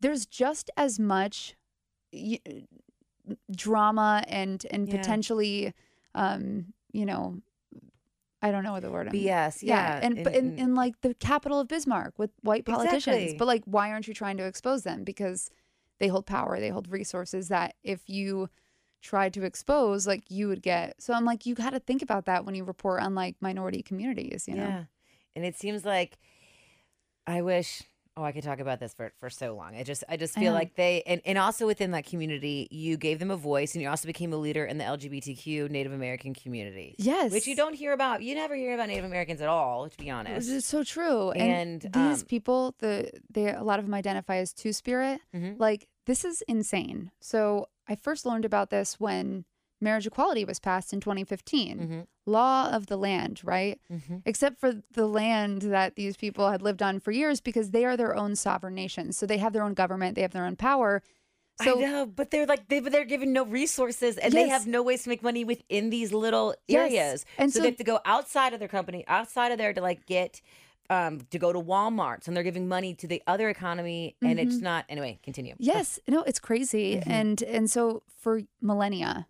[0.00, 1.56] there's just as much
[2.12, 2.40] y-
[3.50, 4.96] drama and and Yeah.
[4.96, 5.74] potentially,
[6.14, 7.40] um, you know,
[8.46, 9.06] I don't know what the word.
[9.08, 13.16] I'm- BS, yeah, and but in, in like the capital of Bismarck with white politicians,
[13.16, 13.36] Exactly.
[13.38, 15.04] but like why aren't you trying to expose them?
[15.04, 15.50] Because
[15.98, 18.48] they hold power, they hold resources that if you
[19.02, 21.00] tried to expose, like you would get.
[21.00, 23.82] So I'm like, you got to think about that when you report on like minority
[23.82, 24.46] communities.
[24.48, 24.84] You know, Yeah.
[25.36, 26.18] And it seems like
[27.26, 27.82] I wish
[28.16, 29.76] oh I could talk about this for, for so long.
[29.76, 30.58] I just I just feel know.
[30.58, 33.88] like they and, and also within that community you gave them a voice and you
[33.88, 36.94] also became a leader in the LGBTQ Native American community.
[36.98, 38.22] yes, Which you don't hear about.
[38.22, 40.48] You never hear about Native Americans at all, to be honest.
[40.50, 41.30] It's so true.
[41.32, 45.20] And, And, these um, people, the they a lot of them identify as two spirit.
[45.34, 45.58] Mhm.
[45.58, 47.10] Like this is insane.
[47.20, 49.44] So I first learned about this when
[49.80, 51.78] marriage equality was passed in 2015.
[51.78, 52.06] Mhm.
[52.26, 53.78] Law of the land, right?
[53.92, 54.22] Mhm.
[54.24, 57.96] Except for the land that these people had lived on for years because they are
[57.96, 59.16] their own sovereign nations.
[59.18, 61.02] So they have their own government, they have their own power.
[61.62, 64.82] So I know, but they're like they, they're given no resources and they have no
[64.82, 66.80] ways to make money within these little Yes.
[66.90, 67.24] areas.
[67.38, 69.80] And so, so- they have to go outside of their company, outside of there to
[69.80, 70.40] like get
[70.90, 74.58] um to go to Walmart's and they're giving money to the other economy and it's
[74.58, 75.54] not anyway, continue.
[75.58, 76.96] Yes, no, it's crazy.
[76.96, 77.10] Mm-hmm.
[77.10, 79.26] And and so for millennia,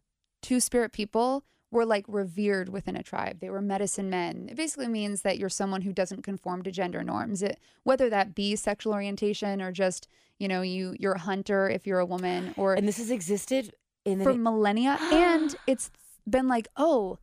[0.46, 3.40] two spirit people were like revered within a tribe.
[3.40, 4.46] They were medicine men.
[4.48, 7.42] It basically means that you're someone who doesn't conform to gender norms.
[7.42, 10.06] It, whether that be sexual orientation or just,
[10.38, 13.74] you know, you you're a hunter if you're a woman or And this has existed
[14.04, 15.90] in the for millennia and it's
[16.30, 17.18] been like, oh,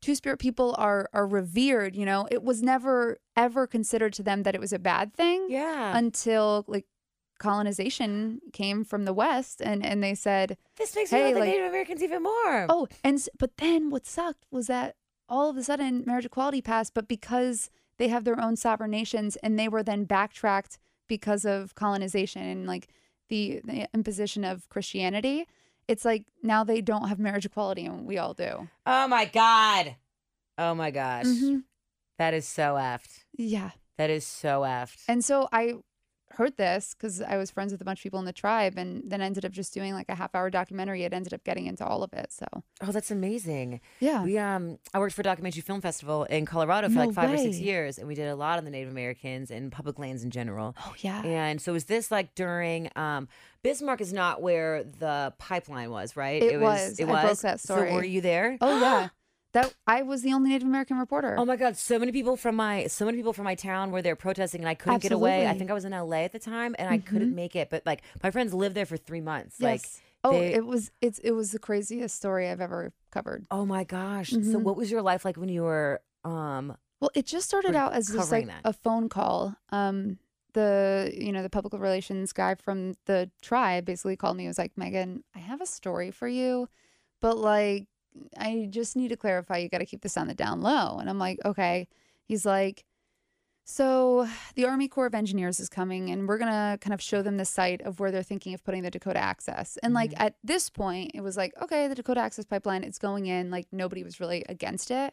[0.00, 2.28] two spirit people are are revered, you know.
[2.30, 5.98] It was never ever considered to them that it was a bad thing Yeah.
[5.98, 6.86] until like
[7.38, 11.44] colonization came from the west and and they said this makes hey, me love like-
[11.50, 12.66] the Native Americans even more.
[12.68, 14.96] oh and but then what sucked was that
[15.28, 19.36] all of a sudden marriage equality passed but because they have their own sovereign nations
[19.36, 22.88] and they were then backtracked because of colonization and like
[23.28, 25.46] the, the imposition of christianity
[25.86, 29.96] it's like now they don't have marriage equality and we all do Oh my god.
[30.58, 31.24] Oh my gosh.
[31.26, 31.62] Mhm.
[32.18, 33.24] That is so effed.
[33.36, 35.02] yeah That is so effed.
[35.08, 35.74] and so i
[36.32, 39.02] heard this because i was friends with a bunch of people in the tribe and
[39.06, 41.84] then ended up just doing like a half hour documentary it ended up getting into
[41.84, 42.46] all of it so
[42.82, 43.80] oh, that's amazing.
[44.00, 47.14] yeah We um I worked for a documentary film festival in Colorado for No like
[47.14, 49.98] five or six years and we did a lot on the Native Americans and public
[49.98, 50.76] lands in general.
[50.84, 53.28] oh yeah And so was this like during um
[53.64, 56.40] Bismarck is not where the pipeline was, right?
[56.40, 57.00] It was.
[57.00, 57.24] It I was.
[57.24, 57.92] broke that So story.
[57.92, 58.56] were you there?
[58.60, 59.08] Oh yeah.
[59.62, 61.34] That I was the only Native American reporter.
[61.38, 61.76] Oh my God!
[61.76, 64.68] So many people from my so many people from my town were there protesting, and
[64.68, 65.46] I couldn't get away.
[65.48, 67.68] I think I was in LA at the time, and I couldn't make it.
[67.70, 69.60] But like my friends lived there for three months.
[69.60, 70.00] Like, yes.
[70.22, 73.46] oh, they- it was it's it was the craziest story I've ever covered.
[73.50, 74.30] oh my gosh!
[74.30, 74.62] So Mhm.
[74.62, 76.76] what was your life like when you were um?
[77.00, 78.60] Well, it just started out as just like that.
[78.64, 79.56] a phone call.
[79.70, 80.18] Um
[80.54, 84.44] the you know the public relations guy from the tribe basically called me.
[84.44, 86.68] He was like, Megan, I have a story for you,
[87.20, 87.86] but like
[88.36, 89.58] I just need to clarify.
[89.58, 90.98] You got to keep this on the down low.
[90.98, 91.88] And I'm like, okay.
[92.24, 92.84] He's like,
[93.64, 97.36] So the Army Corps of Engineers is coming, and we're gonna kind of show them
[97.36, 99.76] the site of where they're thinking of putting the Dakota Access.
[99.82, 100.22] And like Mm-hmm.
[100.22, 103.50] at this point, it was like, okay, the Dakota Access pipeline, it's going in.
[103.50, 105.12] Like nobody was really against it,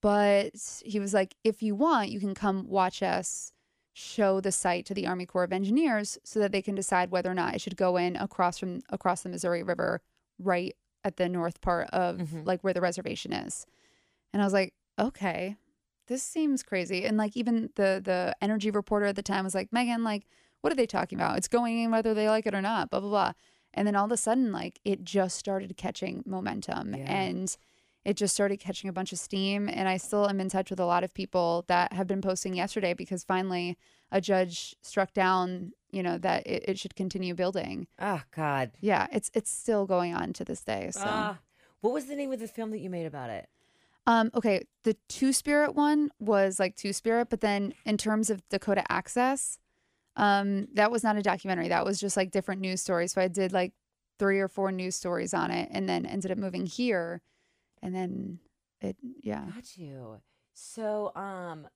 [0.00, 0.52] but
[0.84, 3.52] he was like, if you want, you can come watch us
[3.92, 7.30] show the site to the Army Corps of Engineers so that they can decide whether
[7.30, 10.00] or not it should go in across from across the Missouri River,
[10.38, 10.74] right
[11.08, 12.46] at the north part of Mhm.
[12.46, 13.66] like where the reservation is.
[14.32, 15.56] And I was like, okay,
[16.06, 17.04] this seems crazy.
[17.04, 20.26] And like even the the energy reporter at the time was like, Megan, like,
[20.60, 21.36] what are they talking about?
[21.38, 23.32] It's going in whether they like it or not, blah blah blah.
[23.74, 27.04] And then all of a sudden, like it just started catching momentum Yeah.
[27.12, 27.56] and
[28.08, 29.68] it just started catching a bunch of steam.
[29.68, 32.54] And I still am in touch with a lot of people that have been posting
[32.54, 33.76] yesterday because finally
[34.10, 37.86] a judge struck down, you know, that it, it should continue building.
[38.00, 38.70] Oh God.
[38.80, 40.88] Yeah, it's it's still going on to this day.
[40.92, 41.38] So Ah.
[41.82, 43.46] what was the name of the film that you made about it?
[44.06, 48.36] Um, okay, the Two Spirit one was like Two Spirit, but then in terms of
[48.48, 49.58] Dakota Access,
[50.16, 51.68] um, that was not a documentary.
[51.68, 53.12] That was just like different news stories.
[53.12, 53.72] So I did like
[54.18, 57.20] three or four news stories on it, and then ended up moving here,
[57.82, 58.38] and then
[58.80, 60.20] it, yeah, Got you.
[60.54, 61.68] So, um,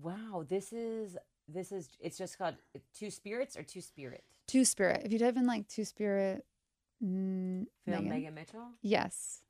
[0.00, 1.16] wow, this is
[1.48, 2.54] this is it's just called
[2.96, 4.24] two spirits or two spirit.
[4.46, 5.02] Two Spirit.
[5.04, 6.44] If you type in like Two Spirit,
[7.00, 8.08] mm, Film Megan.
[8.08, 8.66] Megan Mitchell.
[8.82, 9.42] yes,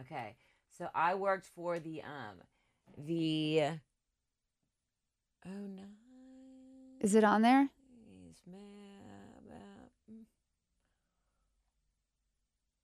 [0.00, 0.34] Okay,
[0.76, 2.38] so I worked for the um
[2.98, 3.62] the
[5.46, 5.82] oh no.
[7.00, 7.68] is it on there?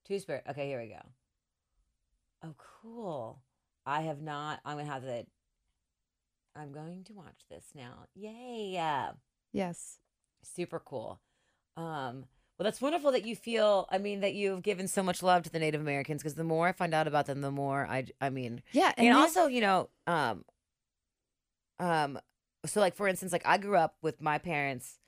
[0.04, 0.42] Two spirit.
[0.50, 1.00] Okay, here we go.
[2.42, 3.42] Oh, cool.
[3.86, 4.60] I have not.
[4.64, 5.24] I'm gonna have to.
[6.56, 8.06] I'm going to watch this now.
[8.14, 8.76] Yay!
[8.78, 9.12] Uh,
[9.52, 9.98] Yes,
[10.42, 11.20] super cool.
[11.76, 12.24] Um,
[12.58, 13.86] well, that's wonderful that you feel.
[13.90, 16.68] I mean, that you've given so much love to the Native Americans because the more
[16.68, 18.06] I find out about them, the more I.
[18.20, 20.44] I mean, yeah, and, they- also you know um
[21.80, 22.18] um
[22.66, 24.98] so like for instance like i grew up with my parents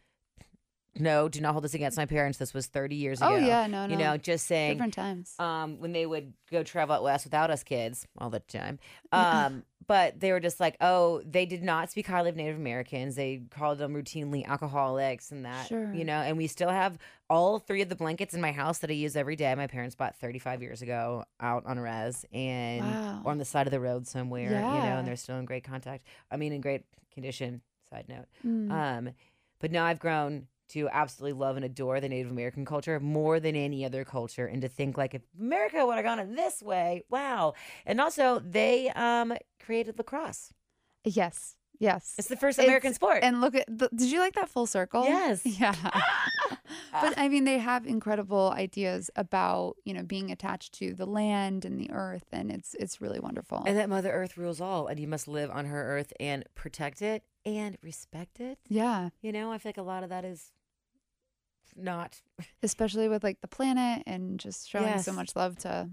[0.99, 3.67] no do not hold this against my parents this was 30 years ago oh yeah,
[3.67, 5.35] no, no, you know just saying different times.
[5.39, 8.79] um when they would go travel out west without us kids all the time
[9.13, 13.15] um but they were just like oh they did not speak highly of native americans
[13.17, 15.93] they called them routinely alcoholics and that Sure.
[15.95, 16.99] you know and we still have
[17.31, 19.95] all three of the blankets in my house that i use every day my parents
[19.95, 23.23] bought 35 years ago out on a res and Wow.
[23.25, 24.75] on the side of the road somewhere, yeah.
[24.75, 26.05] you know, and they're still in great contact.
[26.31, 27.61] I mean, in great condition.
[27.89, 28.27] Side note.
[28.47, 28.71] Mm.
[28.71, 29.11] Um,
[29.61, 33.55] but now I've grown to absolutely love and adore the Native American culture more than
[33.57, 37.03] any other culture, and to think like if America would have gone it this way,
[37.11, 37.55] wow!
[37.87, 40.53] And also, they um created lacrosse.
[41.05, 42.15] yes, yes.
[42.19, 43.21] It's the first It's- American sport.
[43.23, 45.05] And look at the, did you like that full circle?
[45.05, 45.43] Yes.
[45.61, 45.75] Yeah.
[46.93, 47.01] Ah.
[47.03, 51.65] but I mean they have incredible ideas about, you know, being attached to the land
[51.65, 53.63] and the earth and it's it's really wonderful.
[53.67, 57.03] and that Mother Earth rules all, and you must live on her earth and protect
[57.03, 58.59] it and respect it.
[58.69, 60.53] yeah, You know, I feel like a lot of that is
[61.77, 62.21] not
[62.63, 65.05] especially with like the planet and just showing Yes.
[65.05, 65.91] so much love to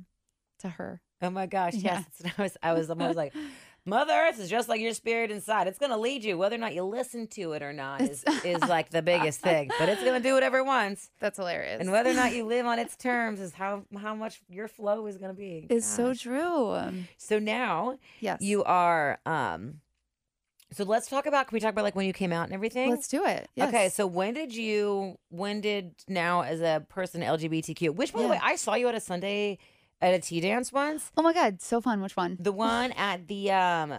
[0.59, 1.01] to her.
[1.21, 2.03] Oh my gosh, Yeah.
[2.21, 2.33] yes.
[2.37, 3.33] I was I was was like,
[3.89, 5.67] Mother Earth is just like your spirit inside.
[5.67, 8.61] It's gonna lead you, whether or not you listen to it or not is is
[8.67, 9.71] like the biggest thing.
[9.79, 11.09] But it's gonna do whatever it wants.
[11.19, 11.81] That's hilarious.
[11.81, 15.07] And whether or not you live on its terms is how how much your flow
[15.07, 15.65] is gonna be.
[15.69, 16.77] It's so true.
[17.17, 18.41] So now yes.
[18.41, 19.81] you are um
[20.71, 22.91] so let's talk about can we talk about like when you came out and everything?
[22.91, 23.49] Let's do it.
[23.55, 23.69] Yes.
[23.69, 28.25] Okay, so when did you when did now as a person LGBTQ, which by the
[28.25, 28.31] Yeah.
[28.31, 29.57] way, I saw you at a Sunday
[30.01, 31.11] at a tea dance once.
[31.17, 32.01] Oh my god, so fun.
[32.01, 32.37] Which one?
[32.39, 33.93] The one at the um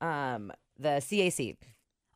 [0.00, 1.56] um the CAC.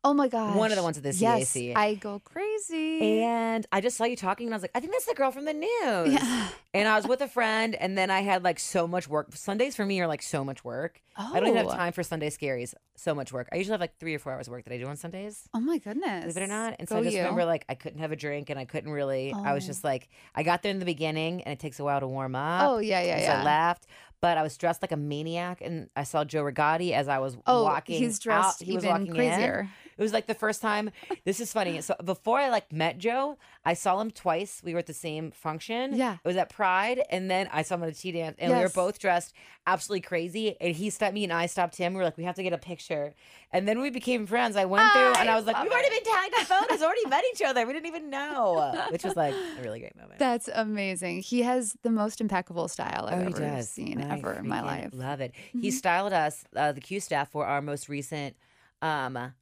[0.07, 0.55] Oh my god.
[0.55, 1.75] One of the ones at the Yes, CAC.
[1.75, 3.01] I go crazy.
[3.23, 5.31] And I just saw you talking and I was like, I think that's the girl
[5.31, 6.13] from the news.
[6.13, 6.47] yeah.
[6.75, 9.35] And I was with a friend and then I had like so much work.
[9.35, 11.01] Sundays for me are like so much work.
[11.17, 11.31] Oh.
[11.33, 11.75] I don't even have Oh.
[11.75, 12.73] time for Sunday scaries.
[12.97, 13.49] So much work.
[13.51, 15.49] I usually have like three or four hours of work that I do on Sundays.
[15.53, 16.21] Oh my goodness.
[16.25, 16.75] Believe it or not.
[16.79, 17.21] And so Go I just you.
[17.23, 19.43] remember like I couldn't have a drink and I couldn't really oh.
[19.43, 19.67] I was Oh.
[19.67, 22.35] just like I got there in the beginning and it takes a while to warm
[22.35, 22.69] up.
[22.69, 23.33] Oh yeah, yeah, yeah.
[23.35, 23.87] so I laughed,
[24.21, 27.37] but I was dressed like a maniac, and I saw Joe Rigotti as I was
[27.45, 27.97] Oh, walking.
[27.99, 28.65] he's dressed out.
[28.67, 29.13] He was walking in.
[29.15, 29.69] crazier.
[29.97, 30.91] It was like the first time.
[31.25, 31.81] This is funny.
[31.81, 34.61] So before I like met Joe, I saw him twice.
[34.63, 35.95] We were at the same function.
[35.95, 36.13] Yeah.
[36.23, 38.59] it was at Pride, and then I saw him at a tea dance, and we
[38.59, 39.33] were both dressed
[39.65, 40.55] absolutely crazy.
[40.61, 41.93] And he stopped me, and I stopped him.
[41.93, 43.13] We were like, we have to get a picture,
[43.51, 44.55] and then we became friends.
[44.55, 47.05] I went through, and I I was like, we've already been tagged on photos, already
[47.09, 47.65] met each other.
[47.65, 50.19] We didn't even know, which was like a really great moment.
[50.19, 51.21] That's amazing.
[51.21, 54.89] He has the most impeccable style I've Oh, ever seen I ever in my life.
[54.93, 55.33] Love it.
[55.53, 55.73] He Mhm.
[55.73, 58.35] styled us, uh, the Q staff, for our most recent
[58.81, 59.33] um,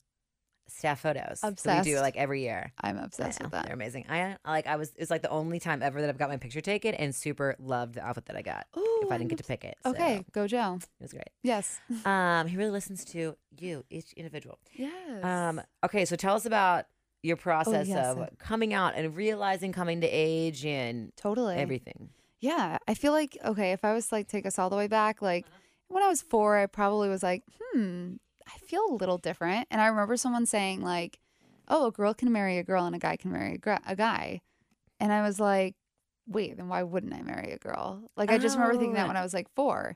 [0.68, 1.42] staff photos.
[1.42, 1.84] that we Obsessed.
[1.86, 2.72] do like every year.
[2.82, 3.66] I'm obsessed with that.
[3.66, 4.06] They're amazing.
[4.10, 4.68] I I like.
[4.68, 4.92] I was.
[4.96, 7.96] It's like the only time ever that I've got my picture taken, and super loved
[7.96, 8.68] the outfit that I got.
[8.78, 10.80] Ooh, if I didn't get to pick it, so Okay, go Joe.
[11.00, 11.30] it was great.
[11.44, 11.80] Yes.
[12.06, 14.58] Um, he really listens to you, each individual.
[14.74, 15.24] Yes.
[15.24, 16.86] Um, okay, so tell us about
[17.22, 18.18] your process yes.
[18.18, 21.56] of coming out and realizing coming to age and totally.
[21.56, 22.10] everything.
[22.44, 25.22] Yeah, I feel like okay, if I was like take us all the way back,
[25.22, 25.46] like
[25.88, 28.16] when I was 4, I probably was like, "Hmm,
[28.48, 31.20] I feel a little different." And I remember someone saying like,
[31.68, 33.96] "Oh, a girl can marry a girl and a guy can marry a, gr- a
[33.96, 34.42] guy."
[35.00, 35.76] And I was like,
[36.28, 39.08] "Wait, then why wouldn't I marry a girl?" Like I just remember thinking that Oh.
[39.08, 39.96] when I was like 4.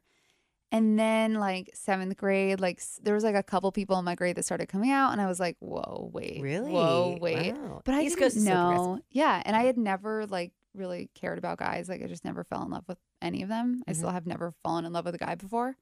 [0.71, 4.15] And then like 7th grade, like s- there was like a couple people in my
[4.15, 6.41] grade that started coming out and I was like, "Whoa, wait.
[6.41, 6.71] Really?
[6.71, 7.81] Whoa, wait." Wow.
[7.85, 8.85] But I East didn't is so progressive.
[8.85, 8.99] know.
[9.11, 11.89] yeah, and I had never like really cared about guys.
[11.89, 13.83] Like I just never fell in love with any of them.
[13.87, 13.97] I Mm-hmm.
[13.99, 15.75] still have never fallen in love with a guy before.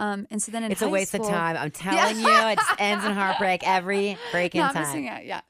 [0.00, 1.56] Um, and so then in It's a waste of time.
[1.56, 4.82] I'm telling you, it just ends in heartbreak every freaking Not time.
[4.84, 5.40] missing out, yeah.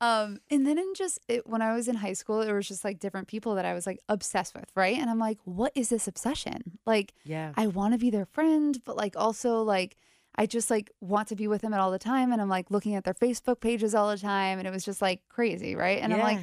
[0.00, 2.84] Um, and then in just it, when I was in high school, it was just
[2.84, 4.96] like different people that I was like obsessed with, right?
[4.96, 6.78] And I'm like, what is this obsession?
[6.86, 7.52] Like, Yeah.
[7.56, 9.96] I want to be their friend, but like also like
[10.38, 12.70] I just like want to be with them at all the time, and I'm like
[12.70, 15.98] looking at their Facebook pages all the time, and it was just like crazy, right?
[16.00, 16.38] And I'm like,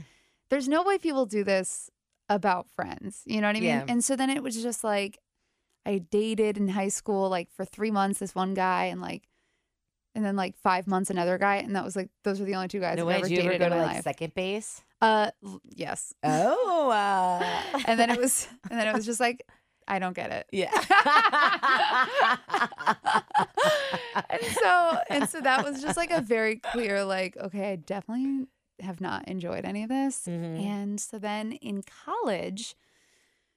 [0.49, 1.89] there's no way people do this
[2.29, 3.21] about friends.
[3.25, 3.69] You know what I mean?
[3.69, 3.85] Yeah.
[3.87, 5.17] And so then it was just like
[5.85, 9.27] I dated in high school like for three months this one guy and like
[10.15, 12.67] and then like five months another guy and that was like those were the only
[12.67, 13.15] two guys no I've way.
[13.15, 14.03] ever Did you ever dated go in to my like life.
[14.03, 14.81] second base?
[15.01, 15.31] Uh
[15.75, 16.13] yes.
[16.23, 16.59] Oh.
[17.73, 19.43] Uh, And then it was and then it was just like
[19.87, 20.47] I don't get it.
[20.53, 20.71] yeah.
[24.29, 28.45] and so and so that was just like a very clear like okay i definitely
[28.83, 30.25] have not enjoyed any of this.
[30.27, 30.59] Mhm.
[30.65, 32.75] and so then in college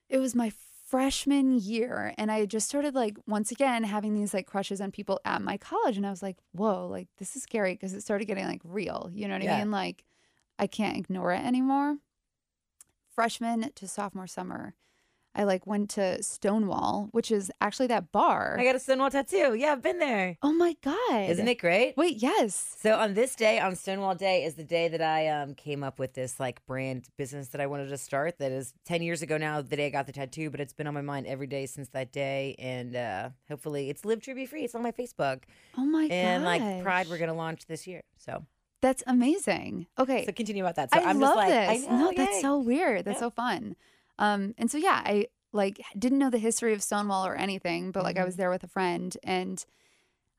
[0.08, 0.52] it was my
[0.86, 5.20] freshman year and i just started like once again having these like crushes on people
[5.24, 8.26] at my college and i was like whoa like this is scary because it started
[8.26, 9.70] getting like real you know what i mean?
[9.72, 10.04] Like
[10.60, 11.98] i can't ignore it anymore.
[13.08, 14.74] Freshman to sophomore summer
[15.36, 19.54] i like went to stonewall which is actually that bar I got a Stonewall tattoo.
[19.54, 20.38] Yeah, I've been there.
[20.42, 21.30] Oh my god!
[21.30, 21.96] Isn't it great?
[21.96, 22.76] Wait, yes.
[22.80, 25.98] So on this day, on Stonewall Day, is the day that I um came up
[25.98, 28.38] with this like brand business that I wanted to start.
[28.38, 30.86] That is ten years ago now, the day I got the tattoo, but it's been
[30.86, 34.46] on my mind every day since that day, and uh hopefully it's live true be
[34.46, 34.62] free.
[34.64, 35.42] It's on my Facebook,
[35.76, 36.14] Oh my god!
[36.14, 38.02] and like Pride, we're gonna launch this year.
[38.16, 38.44] So
[38.82, 39.86] That's amazing.
[39.98, 40.92] Okay, so continue about that.
[40.92, 41.68] So I am love just like, this.
[41.70, 43.04] I know, no, that's so weird.
[43.04, 43.20] That's Yeah.
[43.28, 43.76] so fun.
[44.18, 48.04] Um, and so yeah, I like didn't know the history of Stonewall or anything, but
[48.04, 48.24] like I Mm-hmm.
[48.24, 49.64] was there with a friend and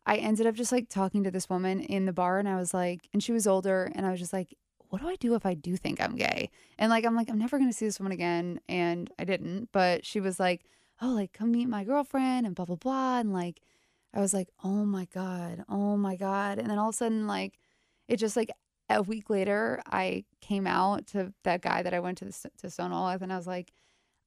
[0.06, 2.74] I ended up just like talking to this woman in the bar and I was
[2.74, 4.56] like, and she was older and I was just like,
[4.90, 6.50] what do I do if I do think I'm gay?
[6.78, 8.60] And like I'm like, I'm never gonna see this woman again.
[8.70, 9.70] And I didn't.
[9.74, 10.64] But she was like,
[11.02, 13.20] Oh, like come meet my girlfriend and blah blah blah.
[13.20, 13.62] And like
[14.14, 16.58] I was like, Oh my God, oh my God.
[16.60, 17.60] And then all of a sudden, like
[18.08, 18.52] it just like
[18.90, 22.70] a week later, I came out to that guy that I went to the, to
[22.70, 23.72] Stonewall with, and I was like,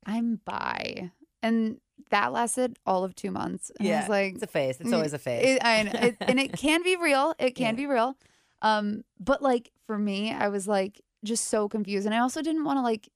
[0.06, 1.10] "I'm bi,"
[1.42, 3.70] and that lasted all of two months.
[3.78, 4.80] And I Yeah, was like, It's a phase.
[4.80, 5.56] It's Mm, always a phase.
[5.56, 7.34] it, I, it, and it can be real.
[7.38, 7.80] It can Yeah.
[7.80, 8.16] be real.
[8.62, 12.64] Um, but like for me, I was like just so confused, and I also didn't
[12.64, 13.08] want to like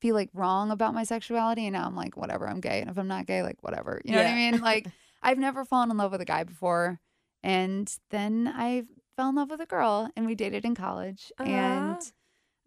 [0.00, 1.66] feel like wrong about my sexuality.
[1.66, 4.00] And now I'm like, whatever, I'm gay, and if I'm not gay, like whatever.
[4.04, 4.60] You know what I mean?
[4.60, 4.88] Like
[5.22, 7.00] I've never fallen in love with a guy before,
[7.42, 8.84] and then I
[9.20, 11.98] fell in love with a girl, and we dated in college, and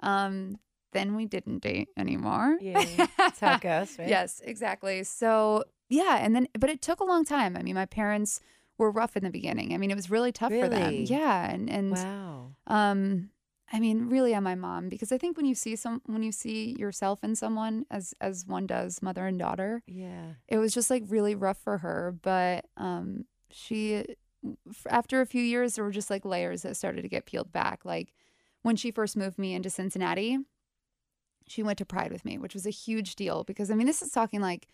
[0.02, 0.60] um,
[0.92, 2.58] then we didn't date anymore.
[2.62, 4.08] yeah, that's how it goes, right?
[4.08, 5.04] Yes, exactly.
[5.04, 7.58] So yeah, and then but it took a long time.
[7.58, 8.40] I mean, my parents
[8.78, 9.74] were rough in the beginning.
[9.74, 11.06] I mean, it was really tough for them.
[11.08, 12.56] Yeah, and and Wow.
[12.68, 13.30] um,
[13.72, 16.32] I mean, really on my mom because I think when you see some when you
[16.32, 20.34] see yourself in someone as as one does, mother and daughter, Yeah.
[20.48, 22.16] it was just like really rough for her.
[22.22, 24.06] But um, she
[24.90, 27.86] after a few years, there were just like layers that started to get peeled back.
[27.86, 28.14] Like
[28.62, 30.40] when she first moved me into Cincinnati,
[31.48, 34.02] she went to Pride with me, which was a huge deal because I mean, this
[34.02, 34.68] is talking like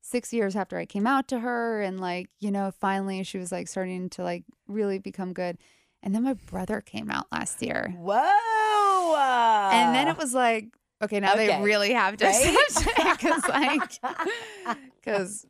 [0.00, 3.52] six years after I came out to her, and like you know, finally she was
[3.52, 5.58] like starting to like really become good.
[6.02, 9.16] And then my brother came out last year, Whoa.
[9.72, 10.68] and then it was like.
[11.02, 11.46] Okay, now Okay.
[11.46, 12.56] they really have to Right?
[13.18, 14.00] because like
[15.00, 15.46] because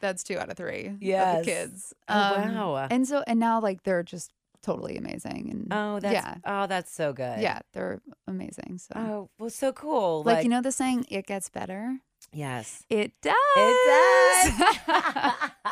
[0.00, 1.94] that's two out of three Yeah, kids.
[2.08, 2.88] Oh, Um, wow.
[2.90, 6.92] And so and now like they're just totally amazing and Oh, that's yeah, oh, that's
[6.92, 7.40] so good.
[7.40, 8.78] yeah, they're amazing.
[8.78, 10.22] So Oh, well, so cool.
[10.24, 11.98] like, you know the saying, "It gets better."
[12.32, 12.84] Yes.
[12.90, 13.34] It does.
[13.56, 15.50] It does.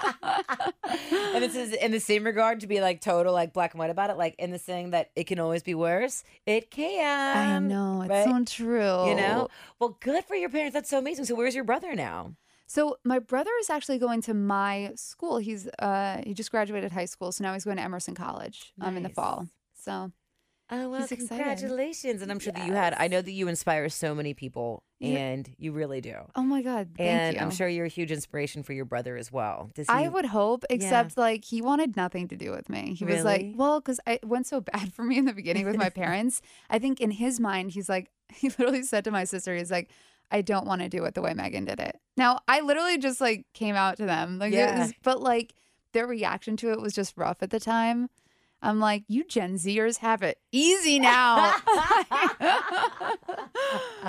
[1.35, 3.91] and this is in the same regard to be like total like black and white
[3.91, 6.25] about it, like in the saying that it can always be worse.
[6.47, 7.37] It can.
[7.37, 8.25] I know it's right?
[8.25, 9.09] so true.
[9.09, 9.49] You know.
[9.79, 10.75] Well, good for your parents.
[10.75, 11.25] That's so amazing.
[11.25, 12.35] So, where's your brother now?
[12.71, 15.39] So my brother is actually going to my school.
[15.39, 18.97] He's uh he just graduated high school, so now he's going to Emerson College um
[18.97, 19.49] in the fall.
[19.75, 20.13] So
[20.71, 21.45] Oh well, He's excited.
[21.45, 22.21] congratulations!
[22.21, 22.95] And I'm sure that you had.
[22.99, 25.17] I know that you inspire so many people, Yeah.
[25.19, 26.15] and you really do.
[26.37, 27.41] oh my god, thank and you.
[27.43, 29.71] I'm sure you're a huge inspiration for your brother as well.
[29.75, 29.85] He?
[29.89, 32.95] I would hope, except like he wanted nothing to do with me.
[32.95, 35.77] He was like, well, because it went so bad for me in the beginning with
[35.77, 36.43] my parents.
[36.69, 39.91] I think in his mind, he's like, he literally said to my sister, he's like,
[40.31, 41.99] I don't want to do it the way Megan did it.
[42.19, 44.81] Now, I literally just like came out to them, like, it Yeah.
[44.81, 45.55] was, but like
[45.95, 48.11] their reaction to it was just rough at the time.
[48.61, 51.55] I'm like, you Gen Zers have it easy now.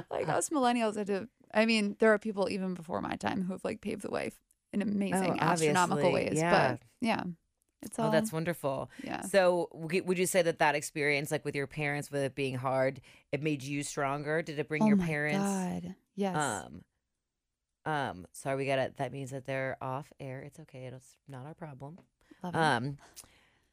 [0.09, 1.27] like us millennials had to.
[1.53, 4.31] I mean, there are people even before my time who have like paved the way
[4.73, 6.33] in amazing, Oh, astronomical ways.
[6.37, 6.71] yeah.
[6.73, 7.23] But yeah,
[7.81, 8.09] it's all.
[8.09, 8.89] Oh, that's wonderful.
[9.03, 9.21] yeah.
[9.21, 13.01] So, would you say that that experience, like with your parents, with it being hard,
[13.31, 14.41] it made you stronger?
[14.41, 15.39] Did it bring oh your my parents?
[15.39, 15.95] God.
[16.15, 16.35] Yes.
[16.35, 16.81] Um,
[17.91, 18.27] um.
[18.33, 18.97] Sorry, we got it.
[18.97, 20.41] That means that they're off air.
[20.41, 20.85] It's okay.
[20.85, 21.97] It's not our problem.
[22.43, 22.93] Love it.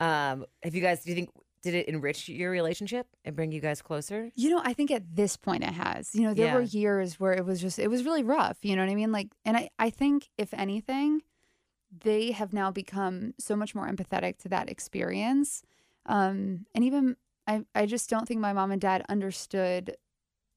[0.01, 0.47] Um.
[0.63, 1.03] Have you guys?
[1.03, 1.31] Do you think
[1.67, 4.31] did it enrich your relationship and bring you guys closer?
[4.37, 6.15] You know, I think at this point it has.
[6.15, 8.83] You know, there were years where it was just it was really rough, you know
[8.83, 9.11] what I mean?
[9.11, 11.23] Like and I I think if anything,
[11.91, 15.65] they have now become so much more empathetic to that experience.
[16.07, 17.17] Um and even
[17.49, 19.97] I I just don't think my mom and dad understood,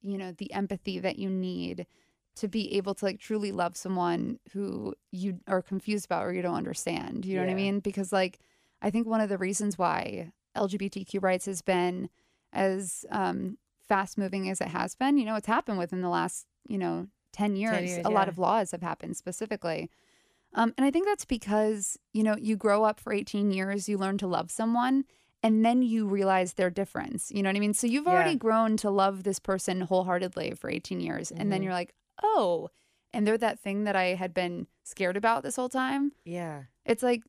[0.04, 1.88] you know, the empathy that you need
[2.36, 6.44] to be able to like truly love someone who you are confused about or you
[6.44, 7.26] don't understand.
[7.26, 7.80] You know what I mean?
[7.80, 8.40] Because like
[8.82, 12.10] I think one of the reasons why LGBTQ rights has been
[12.54, 13.58] as um,
[13.88, 15.18] fast moving as it has been.
[15.18, 17.90] You know, it's happened within the last, you know, 10 years.
[17.92, 19.90] years, a lot of laws have happened specifically.
[20.56, 23.98] Um, and I think that's because, you know, you grow up for 18 years, you
[23.98, 25.06] learn to love someone,
[25.44, 27.32] and then you realize their difference.
[27.32, 27.76] You know what I mean?
[27.76, 28.38] So you've already Yeah.
[28.38, 31.30] grown to love this person wholeheartedly for 18 years.
[31.32, 31.66] And then Mhm.
[31.66, 32.70] you're like, oh,
[33.14, 36.14] and they're that thing that I had been scared about this whole time.
[36.26, 36.64] Yeah.
[36.84, 37.22] It's like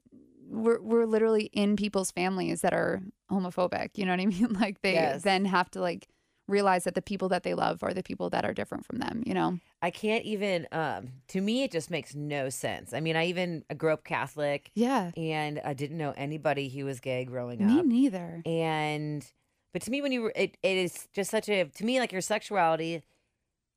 [0.51, 3.91] we're we're literally in people's families that are homophobic.
[3.97, 4.53] You know what I mean?
[4.61, 5.23] Like they Yes.
[5.23, 6.09] then have to like
[6.49, 9.23] realize that the people that they love are the people that are different from them.
[9.25, 9.59] You know?
[9.83, 10.67] I can't even.
[10.73, 11.11] Um.
[11.29, 12.93] To me, it just makes no sense.
[12.93, 15.13] I mean, I even I grew up Catholic, Yeah.
[15.17, 17.87] and I didn't know anybody who was gay growing Me up.
[17.87, 18.43] Me neither.
[18.45, 19.25] and
[19.73, 22.11] but to me when you were it, it is just such a to me like
[22.13, 23.03] your sexuality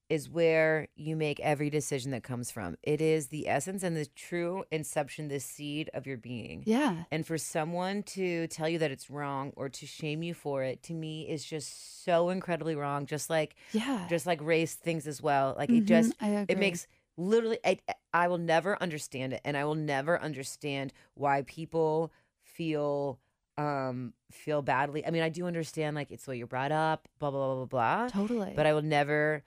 [0.10, 4.06] is where you make every decision that comes from it is the essence and the
[4.06, 7.04] true inception the seed of your being Yeah.
[7.12, 10.84] and for someone to tell you that it's wrong or to shame you for it
[10.84, 14.08] to me is just so incredibly wrong just like Yeah.
[14.10, 16.14] just like race things as well like it Mhm, just
[16.48, 16.88] it makes
[17.18, 17.80] literally I,
[18.14, 23.20] I will never understand it and i will never understand why people feel
[23.58, 27.08] um feel badly i mean i do understand like it's the way you're brought up
[27.20, 28.54] blah blah blah blah blah totally.
[28.56, 29.44] but i will never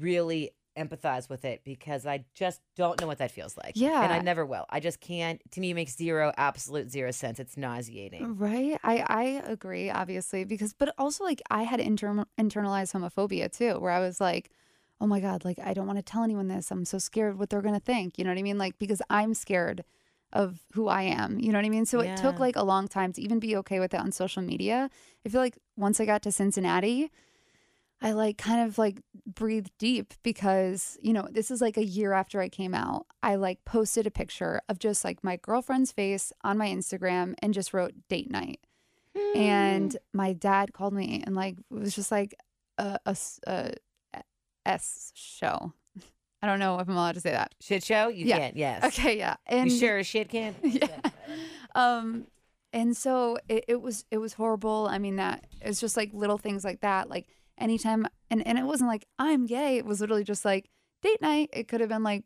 [0.00, 3.72] really empathize with it because i just don't know what that feels like.
[3.76, 4.02] Yeah.
[4.02, 4.66] and i never will.
[4.70, 7.38] I just can't to me it makes zero absolute zero sense.
[7.38, 8.36] It's nauseating.
[8.36, 8.78] Right.
[8.82, 13.92] I I agree obviously because but also like I had inter- internalized homophobia too where
[13.92, 14.50] I was like
[15.00, 16.72] oh my god like I don't want to tell anyone this.
[16.72, 18.18] I'm so scared what they're going to think.
[18.18, 18.58] You know what I mean?
[18.58, 19.84] Like because I'm scared
[20.32, 21.38] of who I am.
[21.38, 21.86] You know what I mean?
[21.86, 24.42] So it took like a long time to even be okay with it on social
[24.42, 24.90] media.
[25.24, 27.12] I feel like once I got to Cincinnati
[28.02, 32.12] I like kind of like breathed deep because, you know, this is like a year
[32.12, 33.06] after I came out.
[33.22, 37.54] I like posted a picture of just like my girlfriend's face on my Instagram and
[37.54, 38.60] just wrote date night.
[39.34, 42.34] And my dad called me and like it was just like
[42.78, 43.72] a, a s- a
[44.66, 45.72] S show.
[46.42, 47.54] I don't know if I'm allowed to say that.
[47.60, 48.38] shit show you Yeah.
[48.38, 49.36] can't yes Okay, yeah.
[49.46, 50.88] And you sure shit can yeah.
[51.74, 52.26] Um
[52.72, 54.88] and so it, it was it was horrible.
[54.90, 57.08] I mean that it's just like little things like that.
[57.08, 57.28] Like
[57.58, 59.76] anytime and, and it wasn't like I'm gay.
[59.76, 60.70] It was literally just like
[61.02, 61.50] date night.
[61.52, 62.24] It could have been like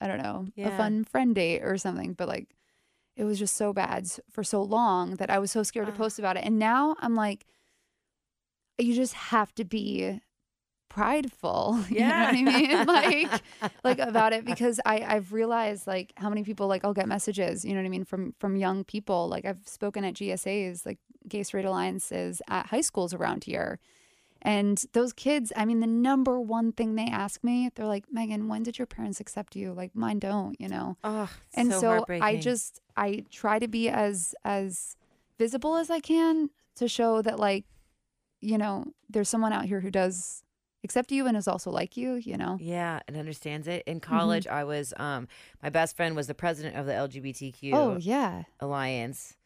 [0.00, 2.14] I don't know, a fun friend date or something.
[2.14, 2.48] But like
[3.16, 5.96] it was just so bad for so long that I was so scared to Ah.
[5.96, 6.44] post about it.
[6.44, 7.46] And now I'm like,
[8.78, 10.20] you just have to be
[10.88, 11.78] prideful.
[11.90, 12.86] You know what I mean?
[12.86, 13.42] Like
[13.84, 17.64] like about it because I I've realized like how many people like I'll get messages,
[17.64, 19.28] you know what I mean, from from young people.
[19.28, 20.98] Like I've spoken at GSAs, like
[21.28, 23.78] Gay Straight Alliances at high schools around here.
[24.44, 28.48] And those kids, I mean, the number one thing they ask me, they're like, Megan,
[28.48, 29.72] when did your parents accept you?
[29.72, 30.96] Like mine don't, you know?
[31.04, 34.96] oh and so, so, I just I try to be as as
[35.38, 37.64] visible as I can to show that like,
[38.40, 40.42] you know, there's someone out here who does
[40.82, 42.58] accept you and is also like you, you know?
[42.60, 43.84] Yeah, and understands it.
[43.86, 43.92] Mm-hmm.
[43.92, 45.28] In college, I was um
[45.62, 48.42] my best friend was the president of the LGBTQ Oh yeah.
[48.58, 49.36] alliance,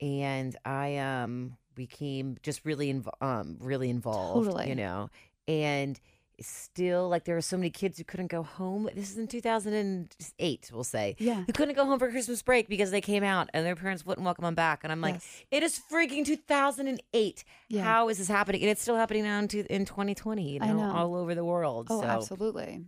[0.00, 4.46] and I um became just really inv- um really involved.
[4.46, 4.68] Totally.
[4.70, 5.10] You know,
[5.46, 6.00] and
[6.40, 8.88] still like there are so many kids who couldn't go home.
[8.94, 11.16] This is in 2008, we'll say.
[11.18, 11.44] Yeah.
[11.46, 14.24] Who couldn't go home for Christmas break because they came out and their parents wouldn't
[14.24, 14.80] welcome them back.
[14.82, 15.44] And I'm like, Yes.
[15.50, 17.44] it is freaking 2008.
[17.68, 17.82] Yeah.
[17.82, 18.60] How is this happening?
[18.62, 20.92] And it's still happening now in, in 2020, you know, I know.
[20.94, 21.86] all over the world.
[21.88, 22.84] Oh, so, absolutely.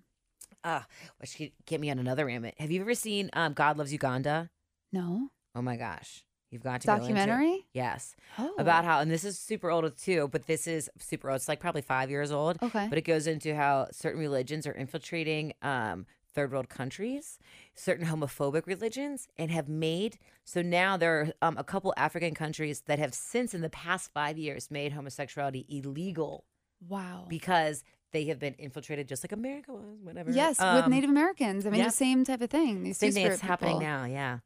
[0.64, 0.86] Ah,
[1.18, 2.52] which could get me on another rant.
[2.58, 4.50] Have you ever seen um, God Loves Uganda?
[4.92, 6.22] No Oh my gosh.
[6.50, 7.66] You've got to go into documentary.
[7.72, 8.16] Yes.
[8.38, 11.36] Oh, About how, and this is super old too, but this is super old.
[11.36, 12.58] It's like probably five years old.
[12.62, 12.86] Okay.
[12.88, 17.38] But it goes into how certain religions are infiltrating um, third world countries,
[17.74, 20.18] certain homophobic religions, and have made.
[20.44, 24.10] So now there are um, a couple African countries that have since in the past
[24.12, 26.44] five years made homosexuality illegal
[26.88, 27.26] wow.
[27.28, 30.30] because they have been infiltrated just like America was, whatever.
[30.30, 31.66] Yes, with Um, Native Americans.
[31.66, 31.86] I mean, yeah.
[31.88, 32.84] the same type of thing.
[32.84, 34.04] These Same two thing that's happening now.
[34.04, 34.38] Yeah.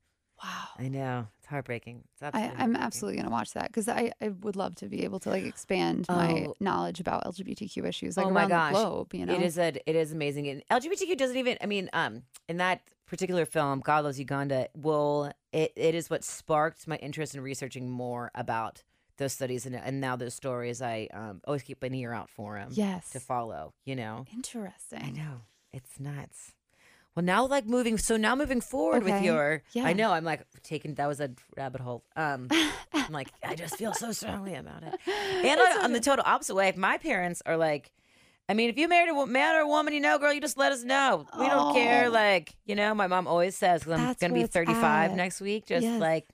[0.42, 0.68] Wow.
[0.78, 1.26] I know.
[1.38, 2.02] It's heartbreaking.
[2.12, 2.82] It's I, absolutely I'm heartbreaking.
[2.84, 5.44] absolutely going to watch that because I, I would love to be able to like
[5.44, 6.54] expand my Oh.
[6.60, 8.72] knowledge about LGBTQ issues like Oh my around gosh.
[8.74, 9.14] the globe.
[9.14, 10.48] You know, It is a it is amazing.
[10.48, 15.32] And LGBTQ doesn't even I mean, um, in that particular film, God Loves Uganda, will
[15.52, 18.82] it, it is what sparked my interest in researching more about
[19.18, 20.80] those studies and, and now those stories.
[20.82, 24.24] I um, always keep an ear out for them yes, to follow, you know.
[24.32, 25.02] interesting.
[25.04, 25.42] I know.
[25.74, 26.52] It's nuts.
[27.14, 29.84] Well, now like moving, so now moving forward with your, Yeah.
[29.84, 32.04] I know I'm like taking that was a rabbit hole.
[32.16, 32.48] Um,
[32.94, 34.94] I'm like I just feel so strongly about it.
[35.44, 37.92] And on, on the total opposite way, if my parents are like,
[38.48, 40.56] I mean, if you married a man or a woman, you know, girl, you just
[40.56, 41.26] let us know.
[41.38, 42.06] We don't care.
[42.06, 42.10] Oh.
[42.10, 45.16] Like, you know, my mom always says, because I'm That's going to be 35 at.
[45.16, 46.00] next week, just Yes.
[46.00, 46.28] like,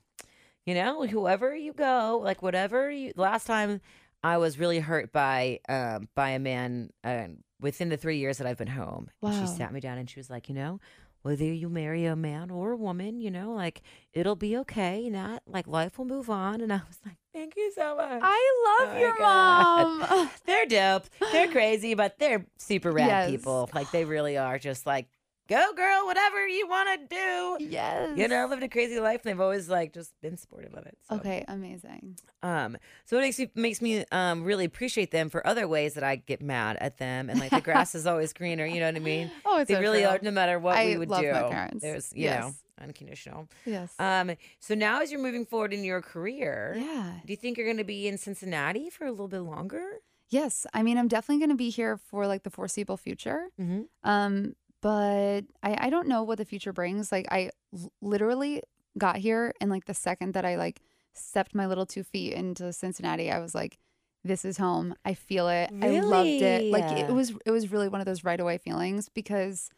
[0.65, 3.13] you know, whoever you go, like whatever you.
[3.15, 3.81] Last time
[4.23, 7.27] I was really hurt by um by a man uh,
[7.61, 9.09] within the three years that I've been home.
[9.23, 9.39] And Wow.
[9.39, 10.79] she sat me down and she was like, you know,
[11.21, 13.81] whether you marry a man or a woman, you know, like
[14.13, 15.09] it'll be okay.
[15.09, 16.61] Not like life will move on.
[16.61, 18.21] And I was like, thank you so much.
[18.23, 20.29] I love Oh your mom.
[20.45, 21.07] they're dope.
[21.33, 23.29] They're crazy, but they're super rad Yes.
[23.31, 23.69] people.
[23.73, 25.07] Like they really are just like,
[25.49, 27.65] go girl, whatever you want to do.
[27.65, 28.17] yes.
[28.17, 29.21] You know, lived a crazy life.
[29.25, 30.97] And they've always like just been supportive of it.
[31.09, 31.15] So.
[31.15, 32.17] Okay, amazing.
[32.43, 36.03] Um, so it makes me makes me um really appreciate them for other ways that
[36.03, 38.65] I get mad at them and like the grass is always greener.
[38.65, 39.31] You know what I mean?
[39.45, 40.09] Oh, it's They so really true.
[40.09, 40.19] are.
[40.21, 41.81] No matter what I we would love do, my parents.
[41.81, 42.63] there's you know Yes.
[42.81, 43.47] unconditional.
[43.65, 43.93] Yes.
[43.99, 47.13] Um, so now as you're moving forward in your career, yeah.
[47.25, 49.83] do you think you're going to be in Cincinnati for a little bit longer?
[50.29, 50.65] Yes.
[50.73, 53.47] I mean, I'm definitely going to be here for like the foreseeable future.
[53.59, 53.81] Mm-hmm.
[54.09, 57.11] Um, but I, I don't know what the future brings.
[57.11, 58.61] Like I l- literally
[58.97, 60.81] got here and like the second that I like
[61.13, 63.77] stepped my little two feet into Cincinnati, I was like,
[64.23, 64.95] this is home.
[65.05, 65.69] I feel it.
[65.81, 66.71] I loved it.
[66.71, 69.69] Like it was it was really one of those right away feelings because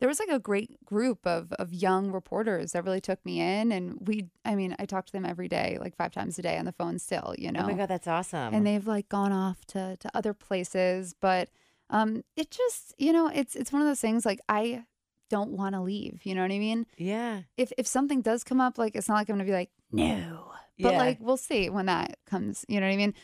[0.00, 3.70] there was like a great group of of young reporters that really took me in
[3.72, 6.58] and we I mean, I talk to them every day, like five times a day
[6.58, 8.52] on the phone still, you know Oh my god, that's awesome.
[8.54, 11.48] and they've like gone off to to other places but
[11.94, 14.84] um it just you know it's it's one of those things like i
[15.30, 16.86] don't want to leave you know what i mean?
[16.98, 19.70] Yeah, if if something does come up like it's not like i'm gonna be like
[19.90, 20.98] no but Yeah.
[20.98, 23.14] like we'll see when that comes you know what i mean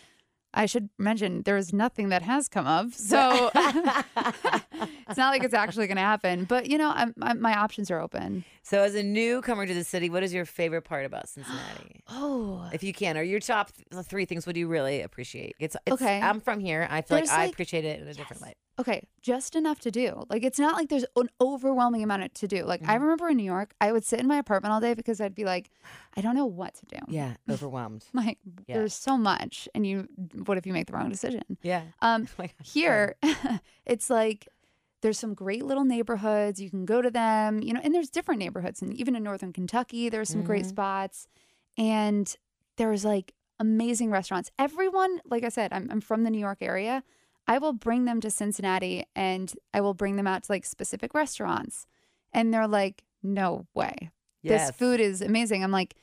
[0.55, 5.87] i should mention there's nothing that has come up so it's not like it's actually
[5.87, 9.67] gonna happen but you know I'm, I'm, my options are open so as a newcomer
[9.67, 12.05] to the city, what is your favorite part about Cincinnati?
[12.09, 13.71] oh if you can, or your top
[14.05, 15.57] three things, what do you really appreciate?
[15.59, 16.21] It's, it's Okay.
[16.21, 16.87] I'm from here.
[16.91, 18.57] I feel There's, like I appreciate it in a different light.
[18.81, 20.25] Okay, just enough to do.
[20.29, 22.65] Like it's not like there's an overwhelming amount to do.
[22.65, 23.01] Like I Mhm.
[23.03, 25.45] remember in New York, I would sit in my apartment all day because I'd be
[25.45, 25.71] like,
[26.17, 26.99] I don't know what to do.
[27.09, 28.05] Yeah, overwhelmed.
[28.13, 28.77] Like Yeah.
[28.79, 30.09] there's so much, and you,
[30.47, 31.45] what if you make the wrong decision?
[31.63, 31.83] Yeah.
[32.03, 33.17] Um, Oh here,
[33.87, 34.49] it's like
[35.03, 36.61] there's some great little neighborhoods.
[36.61, 39.53] You can go to them, you know, and there's different neighborhoods, and even in northern
[39.53, 40.69] Kentucky, there's some great Mhm.
[40.69, 41.27] spots,
[41.79, 42.37] and
[42.77, 44.51] there's like amazing restaurants.
[44.59, 47.03] Everyone, like I said, I'm I'm from the New York area.
[47.47, 51.15] I will bring them to Cincinnati, and I will bring them out to like specific
[51.15, 51.87] restaurants,
[52.33, 54.11] and they're like, "No way,
[54.43, 54.69] Yes.
[54.69, 55.95] this food is amazing." I'm like.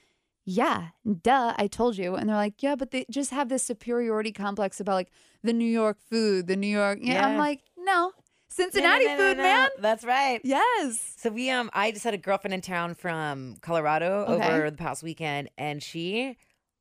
[0.49, 0.91] Yeah,
[1.23, 2.15] duh, I told you.
[2.15, 5.11] And they're like, yeah, but they just have this superiority complex about like
[5.43, 6.99] the New York food, the New York.
[7.01, 8.11] Yeah, I'm like, no, No, no,
[8.47, 9.67] Cincinnati no, no, food, man.
[9.79, 10.39] That's right.
[10.45, 11.15] Yes.
[11.17, 14.47] So we um I just had a girlfriend in town from Colorado Okay.
[14.53, 16.37] over the past weekend and she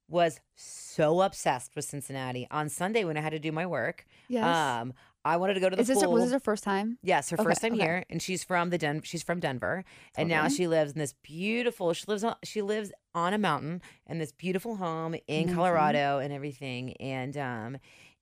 [0.09, 2.47] was so obsessed with Cincinnati.
[2.51, 4.45] On Sunday when I had to do my work, Yes.
[4.45, 4.95] um
[5.25, 6.13] I wanted to go to the Is this pool.
[6.13, 6.99] was this her first time?
[7.03, 7.83] Yes, her Okay, first time okay.
[7.83, 9.03] here, and she's from the Den.
[9.03, 9.85] She's from Denver,
[10.17, 11.93] and now she lives in this beautiful.
[11.95, 12.37] She lives on.
[12.45, 15.55] She lives on a mountain in this beautiful home in Amazing.
[15.57, 16.93] Colorado and everything.
[16.99, 17.79] And um,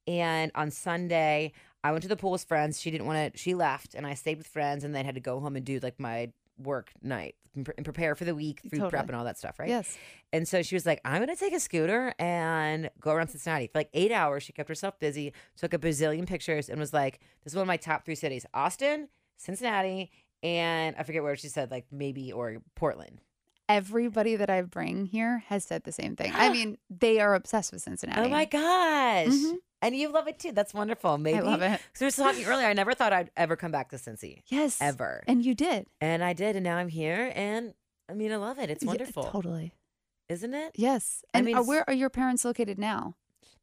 [0.06, 2.80] and on Sunday, I went to the pool with friends.
[2.80, 3.38] She didn't want to.
[3.38, 5.80] She left, and I stayed with friends, and then had to go home and do
[5.80, 9.58] like my work night and prepare for the week, food prep, and all that stuff,
[9.58, 9.68] right?
[9.68, 9.96] Yes.
[10.32, 13.68] And so she was like, I'm going to take a scooter and go around Cincinnati.
[13.68, 17.20] For like eight hours, she kept herself busy, took a bazillion pictures, and was like,
[17.44, 20.10] This is one of my top three cities Austin, Cincinnati,
[20.42, 23.20] and I forget where she said, like maybe, or Portland.
[23.68, 26.32] Everybody that I bring here has said the same thing.
[26.34, 28.20] I mean, they are obsessed with Cincinnati.
[28.20, 29.26] Oh my gosh.
[29.28, 29.54] Mhm.
[29.84, 30.52] And you love it too.
[30.52, 31.18] That's wonderful.
[31.18, 31.38] Maybe.
[31.38, 31.80] I love it.
[31.92, 32.66] So we were talking earlier.
[32.66, 34.78] I never thought I'd ever come back to Cincy, Yes.
[34.80, 35.22] ever.
[35.28, 35.86] And you did.
[36.00, 36.56] And I did.
[36.56, 37.30] And now I'm here.
[37.34, 37.74] And
[38.08, 38.70] I mean, I love it.
[38.70, 39.24] It's Yeah, wonderful.
[39.24, 39.72] totally.
[40.28, 40.72] Isn't it?
[40.74, 41.22] Yes.
[41.34, 43.16] I mean, uh, where are your parents located now?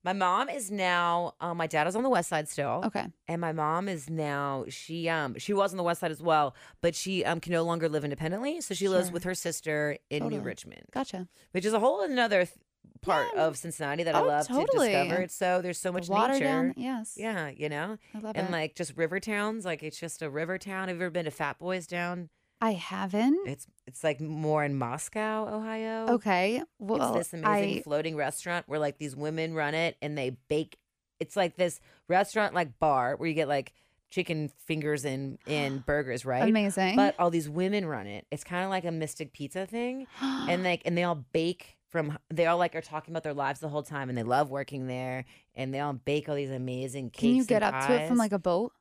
[0.04, 2.82] My mom is now, um, my dad is on the west side still.
[2.86, 3.06] Okay.
[3.28, 6.56] and my mom is now she um she was on the west side as well
[6.82, 10.28] but she um can no longer live independently so she lives with her sister in
[10.28, 11.28] new richmond Gotcha.
[11.52, 12.58] which is a whole another th-
[13.02, 13.46] part Yeah.
[13.48, 14.90] of cincinnati that i Oh, love totally.
[14.90, 16.74] to discover it's so there's so much the water nature down.
[16.78, 17.16] Yes.
[17.18, 18.52] yeah you know I love and it.
[18.52, 21.32] like just river towns like it's just a river town have you ever been to
[21.32, 22.30] fat boys down
[22.64, 23.48] I haven't.
[23.48, 26.62] it's it's like more in moscow ohio Okay.
[26.78, 30.38] Well, it's this amazing I floating restaurant where like these women run it and they
[30.48, 30.78] bake.
[31.20, 33.74] It's like this restaurant like bar where you get like
[34.12, 36.48] chicken fingers and and burgers, right?
[36.48, 36.96] amazing.
[36.98, 38.28] But all these women run it.
[38.30, 42.18] It's kind of like a mystic pizza thing, and like and they all bake from.
[42.30, 44.88] They all like are talking about their lives the whole time, and they love working
[44.88, 45.26] there,
[45.56, 47.20] and they all bake all these amazing cakes.
[47.22, 48.74] can you get up to it from like a boat?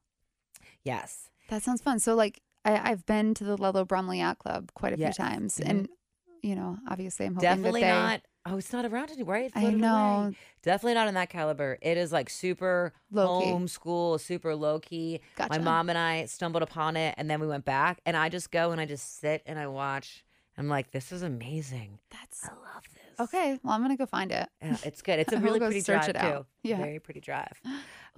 [0.84, 1.28] yes?
[1.48, 1.98] That sounds fun.
[1.98, 5.16] So like I, I've been to the Lello Bromley Yacht Club quite a Yes.
[5.16, 5.68] few times, Mhm.
[5.68, 5.88] and
[6.42, 8.00] you know, obviously, I'm hoping Definitely that they.
[8.00, 8.22] not.
[8.46, 9.34] Oh, it's not around anymore.
[9.34, 9.52] Right?
[9.54, 9.80] I floated away.
[9.82, 10.32] know.
[10.62, 11.76] Definitely not in that caliber.
[11.82, 15.20] It is like super Low homeschool, super low key.
[15.36, 15.50] Gotcha.
[15.50, 18.50] My mom and I stumbled upon it, and then we went back, and I just
[18.50, 20.24] go and I just sit and I watch.
[20.56, 21.98] I'm like, this is amazing.
[22.10, 22.99] That's I love this.
[23.20, 23.58] Okay.
[23.62, 24.48] Well, I'm gonna go find it.
[24.62, 25.18] Yeah, it's good.
[25.18, 26.46] It's a really go pretty search drive it out.
[26.62, 26.68] too.
[26.68, 26.76] Yeah.
[26.78, 27.60] very pretty drive.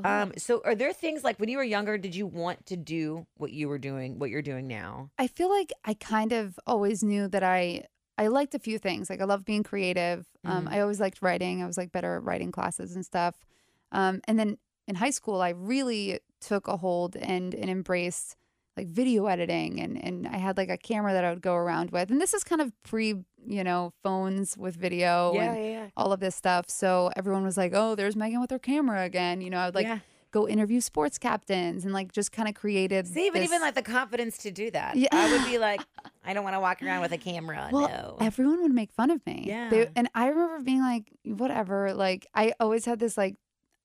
[0.03, 3.26] Um, so are there things like when you were younger, did you want to do
[3.36, 5.11] what you were doing, what you're doing now?
[5.18, 7.84] I feel like I kind of always knew that I
[8.16, 9.11] I liked a few things.
[9.11, 10.26] Like I love being creative.
[10.46, 10.72] Um, Mhm.
[10.72, 11.62] I always liked writing.
[11.62, 13.44] I was like better at writing classes and stuff.
[13.92, 14.57] Um, and then
[14.88, 18.34] in high school, I really took a hold and and embraced
[18.76, 21.90] like video editing and and I had like a camera that I would go around
[21.90, 22.10] with.
[22.10, 23.14] And this is kind of pre,
[23.46, 26.70] you know, phones with video and yeah, all of this stuff.
[26.70, 29.74] So everyone was like, "Oh, there's Megan with her camera again." You know, I would
[29.74, 29.98] like yeah.
[30.30, 33.06] go interview sports captains and like just kind of created.
[33.06, 35.08] See, but this- even like the confidence to do that, Yeah.
[35.12, 35.82] I would be like,
[36.24, 37.68] I don't want to walk around with a camera.
[37.72, 38.16] Well, no.
[38.20, 39.44] everyone would make fun of me.
[39.46, 39.68] Yeah.
[39.68, 41.92] They, and I remember being like, whatever.
[41.94, 43.36] Like, I always had this, like,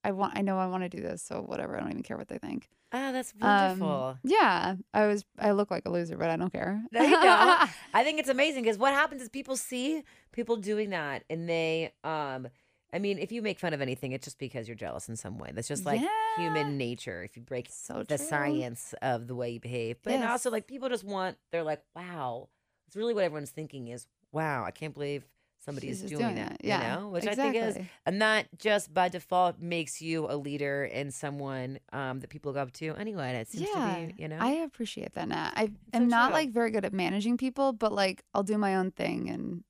[0.04, 1.22] I want, I know I want to do this.
[1.24, 1.76] So whatever.
[1.76, 2.70] I don't even care what they think.
[2.94, 4.18] oh, that's Um, wonderful.
[4.24, 4.76] yeah.
[4.94, 6.82] I was, I look like a loser, but I don't care.
[6.92, 7.70] No, you don't.
[7.94, 11.92] I think it's amazing because what happens is people see people doing that and they
[12.04, 12.48] um
[12.94, 15.38] I mean, if you make fun of anything, it's just because you're jealous in some
[15.38, 15.52] way.
[15.54, 16.08] That's just like Yeah.
[16.38, 17.22] human nature.
[17.22, 18.26] If you break so the true.
[18.26, 19.98] science of the way you behave.
[20.04, 22.48] But and also like people just want they're like, wow.
[22.88, 25.26] It's really what everyone's thinking is, wow, I can't believe
[25.68, 26.54] somebody is doing, doing that.
[26.54, 26.62] it.
[26.64, 27.10] Yeah, You know?
[27.10, 31.80] Which I think is and that just by default makes you a leader and someone
[31.92, 33.30] um that people look up to anyway.
[33.30, 33.96] And it seems yeah.
[33.96, 34.38] to be, you know.
[34.40, 35.28] I appreciate that.
[35.28, 35.52] Nat.
[35.56, 36.34] I so am not true.
[36.36, 39.30] like very good at managing people, but like I'll do my own thing.
[39.30, 39.64] And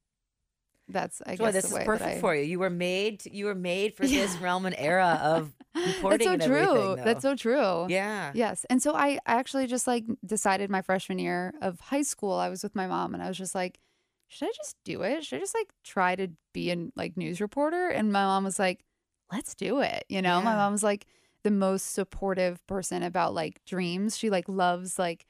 [0.88, 2.44] that's, I Joy, guess, this the is perfect I, for you.
[2.44, 3.22] You were made.
[3.22, 6.28] To, you were made for this realm and era of reporting.
[6.38, 6.96] That's so true.
[7.04, 7.88] That's so true.
[7.90, 8.32] yeah.
[8.36, 8.66] Yes.
[8.70, 12.50] And so I I actually just like decided my freshman year of high school, I
[12.50, 13.80] was with my mom and I was just like,
[14.28, 15.26] should I just do it?
[15.26, 17.90] Should I just like try to be a like news reporter?
[17.90, 18.84] And my mom was like,
[19.32, 20.06] let's do it.
[20.10, 20.58] You know, my Yeah.
[20.58, 21.06] mom was like
[21.44, 24.18] the most supportive person about like dreams.
[24.18, 25.26] She like loves like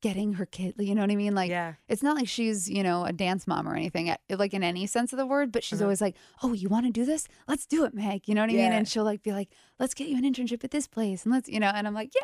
[0.00, 1.34] getting her kid, you know what I mean?
[1.34, 1.74] Like yeah.
[1.88, 5.14] it's not like she's, you know, a dance mom or anything, like in any sense
[5.14, 5.86] of the word, but she's Uh-huh.
[5.86, 7.26] always like, oh, you want to do this?
[7.48, 8.28] Let's do it, Meg.
[8.28, 8.72] You know what I mean?
[8.72, 9.48] And she'll like be like,
[9.78, 11.24] let's get you an internship at this place.
[11.24, 12.20] And let's, you know, and I'm like, yay.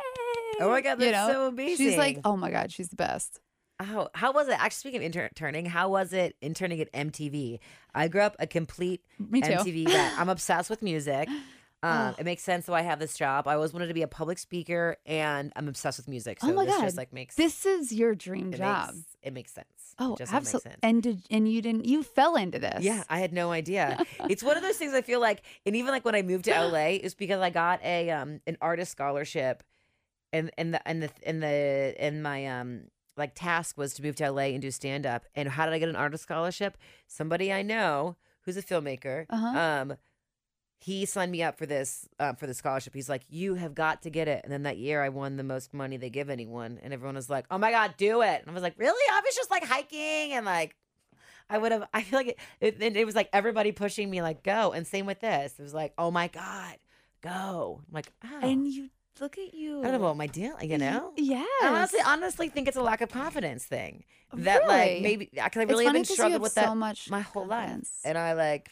[0.60, 1.26] Oh my god, that's you know?
[1.32, 1.86] so amazing.
[1.88, 3.40] She's like, oh my God, she's the best.
[3.80, 4.52] Oh, how was it?
[4.52, 7.58] Actually, speaking of interning, how was it interning at MTV?
[7.94, 9.52] I grew up a complete Me too.
[9.52, 9.88] MTV.
[10.18, 11.28] I'm obsessed with music.
[11.82, 12.14] Um, Oh.
[12.18, 13.48] It makes sense why I have this job.
[13.48, 16.38] I always wanted to be a public speaker, and I'm obsessed with music.
[16.40, 16.82] So Oh my this God.
[16.84, 18.88] just like makes This is your dream it job.
[18.88, 19.94] Makes, it makes sense.
[19.98, 20.70] oh, it just makes absolutely.
[20.72, 20.80] sense.
[20.82, 22.84] And did and you didn't you fell into this?
[22.84, 24.04] Yeah, I had no idea.
[24.28, 26.50] it's one of those things I feel like, and even like when I moved to
[26.50, 29.62] LA, it's because I got a um an artist scholarship,
[30.34, 32.82] and and the and the and the and my um
[33.16, 35.24] like task was to move to LA and do stand up.
[35.34, 36.76] And how did I get an artist scholarship?
[37.06, 39.26] Somebody I know who's a filmmaker.
[39.28, 39.58] Uh-huh.
[39.58, 39.96] Um,
[40.78, 42.94] he signed me up for this uh, for the scholarship.
[42.94, 45.42] He's like, "You have got to get it." And then that year, I won the
[45.44, 48.50] most money they give anyone, and everyone was like, "Oh my god, do it!" And
[48.50, 50.74] I was like, "Really?" I was just like hiking and like,
[51.50, 51.86] I would have.
[51.94, 55.04] I feel like it, it, it was like everybody pushing me, like, "Go!" And same
[55.04, 55.54] with this.
[55.58, 56.78] It was like, "Oh my god,
[57.20, 58.88] go!" I'm like, "Oh, And you
[59.20, 59.82] look at you.
[59.84, 61.12] I don't know what my deal, you know.
[61.16, 61.44] Yeah.
[61.62, 64.04] I honestly, honestly think it's a lack of confidence thing.
[64.32, 66.76] That like maybe because I really have funny been 'cause you struggling with so that
[66.76, 68.70] much my whole life, and I like.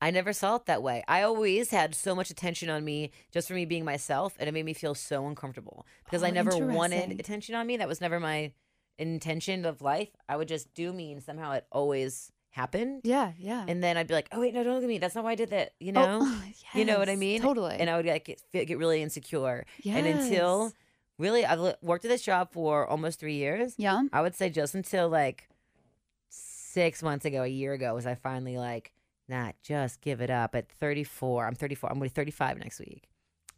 [0.00, 1.04] I never saw it that way.
[1.06, 4.52] I always had so much attention on me just for me being myself, and it
[4.52, 7.76] made me feel so uncomfortable because I Oh, never wanted attention on me.
[7.76, 8.52] That was never my
[8.98, 10.08] intention of life.
[10.28, 13.00] I would just do me, and somehow it always happened.
[13.04, 13.64] Yeah, yeah.
[13.68, 14.98] And then I'd be like, "Oh wait, no, don't look at me.
[14.98, 16.38] That's not why I did that." You Oh, know,
[16.74, 17.42] you know what I mean?
[17.42, 17.76] Totally.
[17.78, 19.66] And I would like get, get really insecure.
[19.84, 20.72] And until
[21.18, 23.74] really, I've worked at this job for almost three years.
[23.76, 24.02] yeah.
[24.12, 25.48] I would say just until like
[26.28, 28.92] six months ago, a year ago, was I finally like,
[29.28, 31.46] not just give it up at 34.
[31.46, 31.90] I'm 34.
[31.90, 33.08] I'm going to be 35 next week.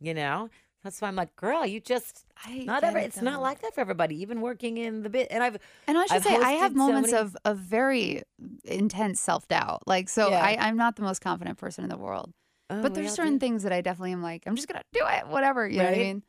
[0.00, 0.50] You know?
[0.84, 2.98] That's why I'm like, girl, you just I not ever.
[2.98, 4.20] It's not like that for everybody.
[4.20, 5.56] Even working in the bit, and I've
[5.88, 8.22] And I should I've say I have hosted so moments many- of of very
[8.64, 9.82] intense self doubt.
[9.86, 10.44] Like so, Yeah.
[10.44, 12.32] I I'm not the most confident person in the world.
[12.70, 13.38] oh, but there's certain do.
[13.38, 15.66] things that I definitely am like, I'm just gonna do it, whatever.
[15.66, 16.22] You know what I mean?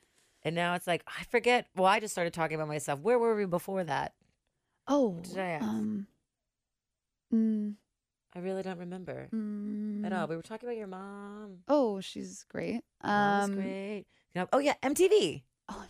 [0.43, 1.67] And now it's like I forget.
[1.75, 3.01] Well, I just started talking about myself.
[3.01, 4.13] Where were we before that?
[4.87, 5.65] Oh, did I ask?
[5.65, 6.07] um,
[7.33, 7.73] mm,
[8.33, 10.27] I really don't remember mm, at all.
[10.27, 11.57] We were talking about your mom.
[11.67, 12.81] Oh, she's great.
[13.01, 14.05] Um, great.
[14.35, 15.43] You know, oh yeah, MTV.
[15.69, 15.85] oh,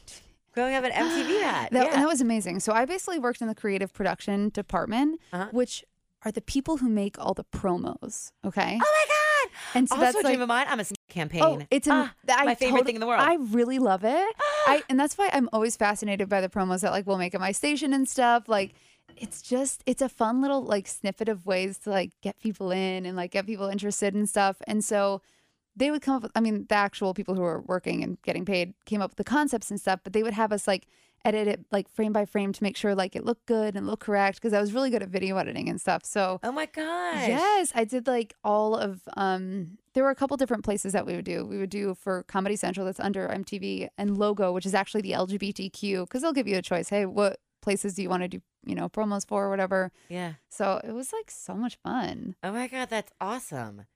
[0.54, 1.72] Growing up at MTV hat.
[1.72, 1.96] that, yeah.
[2.00, 2.62] that was amazing.
[2.62, 5.48] So I basically worked in the creative production department, Uh-huh.
[5.52, 5.84] which
[6.24, 8.32] are the people who make all the promos.
[8.46, 9.52] Okay, oh my god!
[9.74, 10.66] and so also, that's a dream like of mine.
[10.70, 11.41] I'm a campaign.
[11.43, 13.22] Oh, it's Ah, I my favorite thing in the world.
[13.22, 14.36] I really love it.
[14.39, 14.43] Ah!
[14.68, 17.41] I and that's why I'm always fascinated by the promos that like we'll make at
[17.41, 18.48] my station and stuff.
[18.48, 18.74] Like
[19.18, 23.06] it's just it's a fun little like snippet of ways to like get people in
[23.06, 24.58] and like get people interested and stuff.
[24.68, 25.22] And so
[25.76, 28.45] they would come up with I mean, the actual people who were working and getting
[28.45, 30.88] paid came up with the concepts and stuff, but they would have us like
[31.23, 34.03] edit it like frame by frame to make sure like it looked good and looked
[34.03, 36.05] correct because I was really good at video editing and stuff.
[36.05, 37.28] So oh my gosh!
[37.28, 41.15] Yes, I did like all of um there were a couple different places that we
[41.15, 41.45] would do.
[41.45, 45.11] We would do for Comedy Central that's under MTV and Logo, which is actually the
[45.11, 46.89] LGBTQ because they'll give you a choice.
[46.89, 49.91] Hey, what places do you want to do, you know, promos for or whatever.
[50.07, 50.34] Yeah.
[50.49, 52.36] So it was like so much fun.
[52.43, 53.88] Oh my god, that's awesome.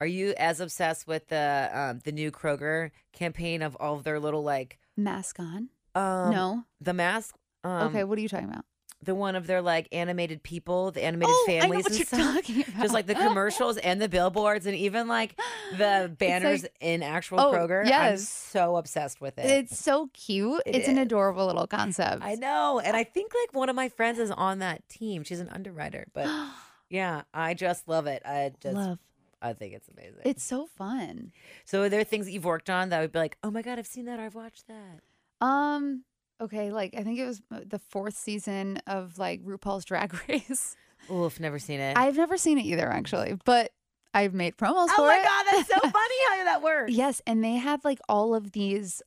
[0.00, 4.20] Are you as obsessed with the um, the new Kroger campaign of all of their
[4.20, 5.68] little like Mask on?
[5.94, 6.64] um no.
[6.80, 7.34] the mask?
[7.64, 8.64] Um, okay, what are you talking about?
[9.00, 11.98] the one of their like animated people, the animated oh, I know families what and
[11.98, 12.34] you're stuff.
[12.34, 12.74] talking about.
[12.82, 15.38] Just like the commercials and the billboards and even like
[15.76, 17.82] the banners like- in actual Oh, Kroger.
[17.82, 18.28] I'm yes.
[18.28, 19.46] so obsessed with it.
[19.46, 20.62] It's so cute.
[20.66, 22.24] It it's an adorable little concept.
[22.24, 22.80] I know.
[22.84, 25.22] And I think like one of my friends is on that team.
[25.22, 26.08] She's an underwriter.
[26.12, 26.26] But
[26.90, 28.22] yeah, I just love it.
[28.24, 28.98] I just Love.
[29.40, 30.20] I think it's amazing.
[30.24, 31.32] It's so fun.
[31.64, 33.78] so are there things that you've worked on that would be like, oh my God,
[33.78, 35.00] I've seen that or I've watched that?
[35.46, 36.04] Um.
[36.40, 40.76] Okay, like I think it was uh, the fourth season of like RuPaul's Drag Race.
[41.10, 41.96] Oof, never seen it.
[41.96, 43.72] I've never seen it either, actually, but
[44.14, 45.18] I've made promos oh for it.
[45.18, 45.22] Oh my.
[45.22, 46.92] God, that's so funny how that works.
[46.92, 49.02] yes, and they have like all of these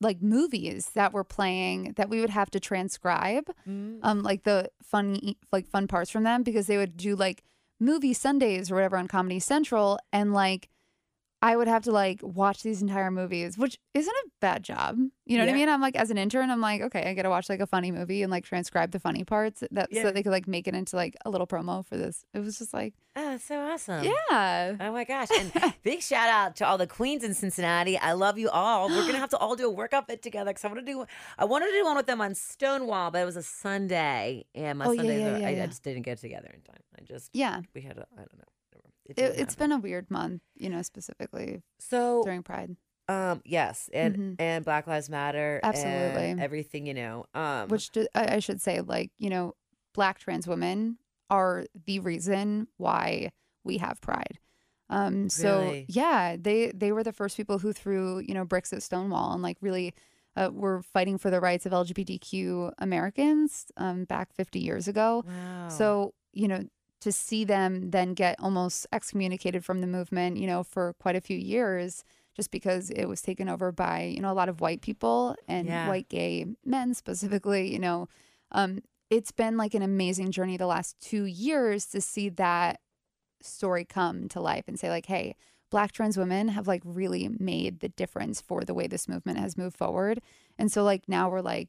[0.00, 4.00] like movies that were playing that we would have to transcribe, Mm.
[4.02, 7.42] um, like the funny like fun parts from them because they would do like
[7.78, 10.68] movie Sundays or whatever on Comedy Central, and like
[11.46, 14.98] I would have to like watch these entire movies, which isn't a bad job.
[15.26, 15.68] You know what I mean?
[15.68, 17.90] I'm like as an intern, I'm like, okay, I got to watch like a funny
[17.92, 20.02] movie and like transcribe the funny parts that Yeah.
[20.02, 22.24] so they could like make it into like a little promo for this.
[22.34, 24.04] It was just like, Oh, that's so awesome.
[24.04, 24.76] yeah.
[24.80, 25.28] Oh my gosh.
[25.38, 27.96] And big shout out to all the queens in Cincinnati.
[27.98, 28.88] I love you all.
[28.88, 31.06] We're gonna have to all do a work outfit together because I want to do
[31.38, 34.44] I wanted to do one with them on Stonewall, but it was a Sunday.
[34.54, 36.82] And my Oh, yeah, Sundays yeah, yeah, I, I just didn't get together in time.
[36.98, 37.60] I just Yeah.
[37.74, 38.44] we had a I don't know.
[39.10, 39.54] It It, happen.
[39.58, 42.76] been a weird month, you know, specifically so during Pride,
[43.08, 44.36] um yes, and Mhm.
[44.38, 45.60] and Black Lives Matter.
[45.62, 46.42] and Absolutely.
[46.42, 47.24] everything, you know.
[47.34, 49.54] Um which do, I, I should say, like, you know,
[49.94, 50.98] black trans women
[51.30, 53.30] are the reason why
[53.64, 54.38] we have Pride.
[54.88, 55.86] Um, so Really?
[55.88, 59.42] yeah, they they were the first people who threw you know bricks at Stonewall and
[59.42, 59.94] like really
[60.36, 65.24] uh, were fighting for the rights of LGBTQ Americans um, back 50 years ago.
[65.26, 65.68] wow.
[65.68, 66.62] So, you know,
[67.00, 71.20] to see them then get almost excommunicated from the movement, you know, for quite a
[71.20, 74.80] few years, just because it was taken over by, you know, a lot of white
[74.80, 75.88] people and Yeah.
[75.88, 78.08] white gay men specifically, you know,
[78.52, 78.80] um,
[79.10, 82.80] it's been like an amazing journey the last two years to see that
[83.42, 85.36] story come to life and say, like, hey,
[85.70, 89.56] black trans women have like really made the difference for the way this movement has
[89.56, 90.20] moved forward.
[90.58, 91.68] And so like now we're like,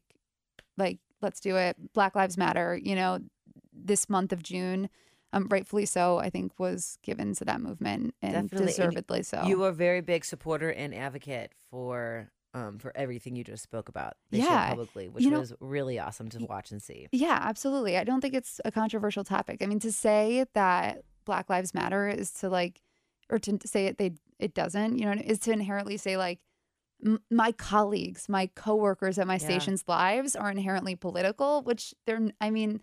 [0.77, 1.93] like, let's do it.
[1.93, 3.19] Black Lives Matter, you know,
[3.73, 4.89] this month of June,
[5.33, 8.57] um, rightfully so, I think was given to that movement and Definitely.
[8.59, 9.43] And deservedly so.
[9.45, 13.89] You were a very big supporter and advocate for um for everything you just spoke
[13.89, 14.69] about Yeah.
[14.69, 17.07] publicly, which You know- was really awesome to watch and see.
[17.11, 17.97] Yeah, absolutely.
[17.97, 19.61] I don't think it's a controversial topic.
[19.61, 22.81] I mean, to say that Black Lives Matter is to like,
[23.29, 26.39] or to say it they it doesn't, you know, is to inherently say like
[27.29, 29.39] my colleagues, my coworkers at my Yeah.
[29.49, 32.81] station's lives are inherently political, which they're, I mean,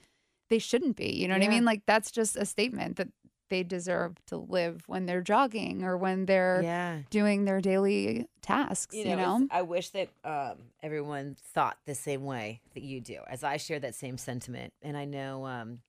[0.50, 1.12] they shouldn't be.
[1.12, 1.64] You know what I mean?
[1.64, 3.08] Like, that's just a statement that
[3.50, 6.98] they deserve to live when they're jogging or when they're yeah.
[7.10, 9.36] doing their daily tasks, you know?
[9.36, 13.58] it's- I wish that um, everyone thought the same way that you do, as I
[13.58, 14.72] share that same sentiment.
[14.80, 15.80] And I know um,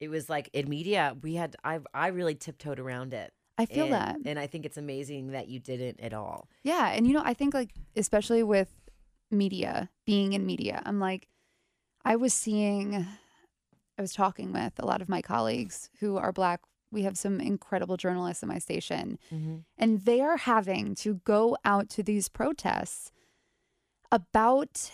[0.00, 3.32] it was like in media, we had I I really tiptoed around it.
[3.58, 4.16] I feel and, that.
[4.24, 6.48] and I think it's amazing that you didn't at all.
[6.62, 6.88] Yeah.
[6.88, 8.72] And, you know, I think, like, especially with
[9.30, 11.28] media, being in media, I'm like,
[12.04, 13.06] I was seeing,
[13.98, 16.60] I was talking with a lot of my colleagues who are Black.
[16.90, 19.18] We have some incredible journalists at my station,
[19.78, 23.10] and they are having to go out to these protests
[24.12, 24.90] about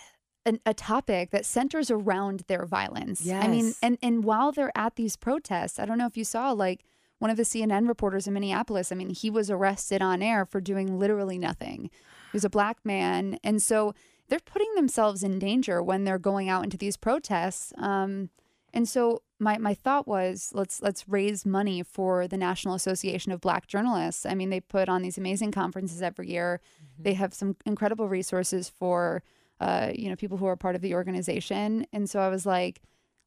[0.46, 3.26] an, a topic that centers around their violence.
[3.44, 6.52] I mean, and and while they're at these protests, I don't know if you saw
[6.52, 6.84] like
[7.18, 8.90] one of the CNN reporters in Minneapolis.
[8.90, 11.90] I mean, he was arrested on air for doing literally nothing.
[12.32, 13.94] He was a black man, and so
[14.28, 17.74] they're putting themselves in danger when they're going out into these protests.
[17.76, 18.30] Um,
[18.72, 23.40] and so my my thought was let's let's raise money for the National Association of
[23.40, 24.26] Black Journalists.
[24.26, 26.60] I mean, they put on these amazing conferences every year.
[26.98, 29.22] They have some incredible resources for
[29.60, 31.86] uh, you know people who are part of the organization.
[31.92, 32.82] And so I was like,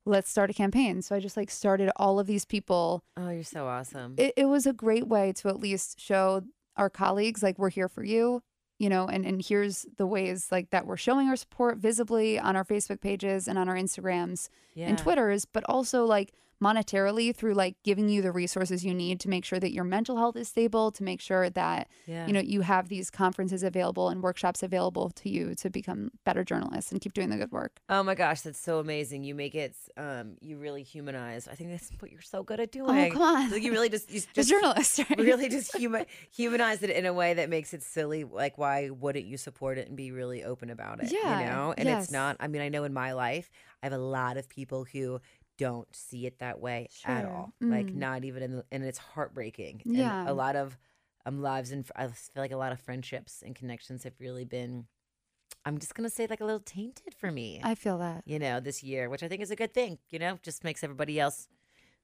[0.05, 1.01] let's start a campaign.
[1.01, 3.03] So I just like started all of these people.
[3.17, 4.15] Oh, you're so awesome.
[4.17, 6.43] It, it was a great way to at least show
[6.75, 8.41] our colleagues like we're here for you
[8.83, 12.55] you know and and here's the ways like that we're showing our support visibly on
[12.57, 14.87] our facebook pages and on our instagrams yeah.
[14.87, 19.29] and Twitters, but also like monetarily through like giving you the resources you need to
[19.29, 22.25] make sure that your mental health is stable, to make sure that Yeah.
[22.27, 26.43] you know you have these conferences available and workshops available to you to become better
[26.43, 27.81] journalists and keep doing the good work.
[27.89, 29.23] Oh my gosh, that's so amazing.
[29.23, 31.47] You make it um you really humanize.
[31.47, 32.89] I think that's what you're so good at doing.
[32.89, 33.51] Oh, come on.
[33.51, 35.17] Like you really just you Just journalists, right?
[35.17, 38.23] really just human humanize it in a way that makes it silly.
[38.23, 41.11] Like why wouldn't you support it and be really open about it?
[41.11, 41.73] Yeah, You know?
[41.77, 42.03] And yes.
[42.05, 43.49] it's not I mean, I know in my life
[43.81, 45.19] I have a lot of people who
[45.57, 47.31] don't see it that way at Sure.
[47.31, 47.53] all.
[47.61, 47.95] Like Mm.
[47.95, 49.81] not even in the, and it's heartbreaking.
[49.85, 50.29] And Yeah.
[50.29, 50.77] a lot of
[51.25, 54.87] um lives and I feel like a lot of friendships and connections have really been
[55.65, 58.23] I'm just gonna say like a little tainted for me I feel that.
[58.25, 60.83] you know, this year, which I think is a good thing, you know, just makes
[60.83, 61.47] everybody else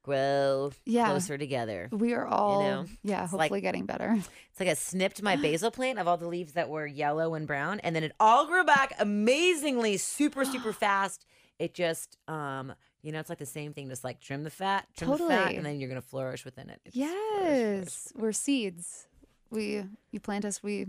[0.02, 1.08] grow Yeah.
[1.10, 1.89] closer together.
[1.91, 4.16] We are all, know, yeah, it's like- hopefully getting better.
[4.52, 7.45] It's like I snipped my basil plant of all the leaves that were yellow and
[7.47, 11.26] brown, and then it all grew back amazingly, super, super fast.
[11.60, 14.88] It just, um, you know, it's like the same thing, just like trim the fat,
[14.97, 16.82] trim the fat, and then you're gonna flourish within it.
[16.86, 17.86] It's flourish, flourish.
[17.86, 19.08] Yes, we're seeds.
[19.50, 20.88] We you plant us, we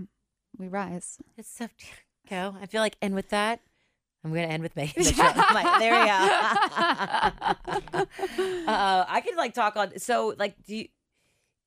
[0.59, 1.19] we rise.
[1.37, 1.69] It's so
[2.29, 2.57] go.
[2.61, 3.61] I feel like, and with that,
[4.25, 4.93] I'm gonna end with me.
[4.97, 6.07] The like, there we
[8.47, 8.67] go.
[8.71, 9.99] uh, I could like talk on.
[9.99, 10.89] So, like, do you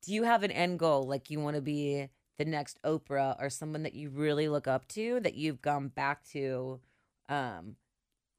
[0.03, 1.03] do you have an end goal?
[1.03, 4.87] Like, you want to be the next Oprah or someone that you really look up
[4.89, 6.79] to that you've gone back to,
[7.29, 7.75] um,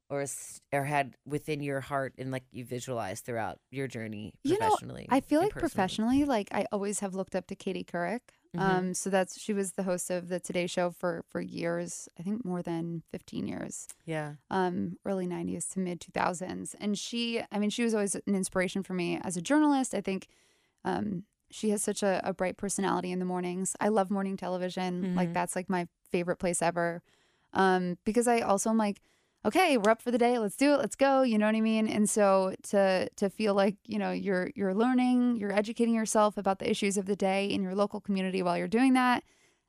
[0.09, 0.25] or
[0.71, 4.77] or had within your heart and like you visualized throughout your journey You know.
[5.09, 5.59] I feel like personally?
[5.69, 8.21] professionally, like I always have looked up to Katie Couric.
[8.55, 8.61] Mhm.
[8.61, 12.07] Um, so that's she was the host of the Today Show for for years.
[12.19, 13.87] I think more than fifteen years.
[14.05, 14.35] Yeah.
[14.49, 18.83] Um, early '90s to mid 2000s, and she, I mean, she was always an inspiration
[18.83, 19.93] for me as a journalist.
[19.95, 20.27] I think,
[20.83, 23.75] um, she has such a, a bright personality in the mornings.
[23.79, 25.15] I love morning television.
[25.15, 25.33] Like Mhm.
[25.33, 27.01] that's like my favorite place ever.
[27.53, 29.01] Um, because I also am like,
[29.45, 30.37] okay, we're up for the day.
[30.39, 30.79] Let's do it.
[30.79, 31.21] Let's go.
[31.21, 31.87] You know what I mean?
[31.87, 36.59] And so to to feel like you know you're you're learning, you're educating yourself about
[36.59, 39.23] the issues of the day in your local community while you're doing that,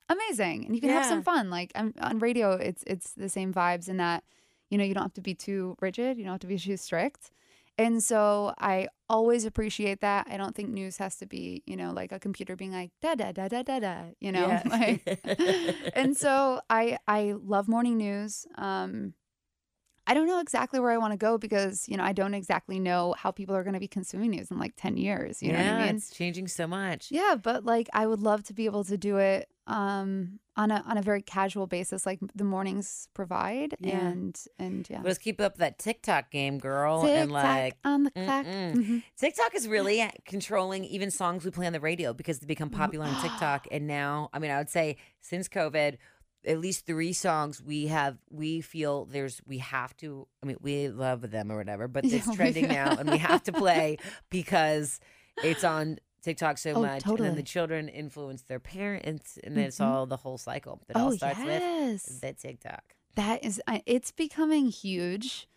[0.09, 0.65] amazing.
[0.65, 1.51] And you can have some fun.
[1.51, 4.25] Like I'm, on radio, it's it's the same vibes in that
[4.71, 6.17] you know you don't have to be too rigid.
[6.17, 7.31] You don't have to be too strict.
[7.79, 10.27] And so I always appreciate that.
[10.31, 13.15] I don't think news has to be, you know, like a computer being like da
[13.15, 14.47] da da da da da, you know.
[14.47, 14.63] Yeah.
[14.67, 15.21] Like,
[15.95, 18.47] and so I I love morning news.
[18.57, 19.13] Um
[20.07, 22.79] I don't know exactly where I want to go because, you know, I don't exactly
[22.79, 25.59] know how people are going to be consuming news in like 10 years, you know
[25.59, 25.97] yeah, what I mean?
[25.97, 27.11] it's changing so much.
[27.11, 30.81] Yeah, but like I would love to be able to do it um on a
[30.87, 33.99] on a very casual basis like the mornings provide Yeah.
[33.99, 35.01] and and yeah.
[35.03, 38.47] Let's keep up that TikTok game, girl, and like on the clock.
[38.47, 38.75] Mm-mm.
[38.77, 39.03] Mhm.
[39.19, 43.07] TikTok is really controlling even songs we play on the radio because they become popular
[43.07, 43.67] on TikTok.
[43.73, 45.97] And now, I mean, I would say since COVID,
[46.47, 50.89] at least three songs we have, we feel there's, we have to, I mean, we
[50.89, 53.97] love them or whatever, but it's trending now and we have to play
[54.31, 55.01] because
[55.43, 57.05] it's on TikTok so Oh, much.
[57.07, 60.97] And then the children influence their parents and then it's all the whole cycle that
[60.97, 62.07] Oh all starts yes.
[62.09, 62.83] with the TikTok.
[63.17, 65.49] That is, it's becoming huge.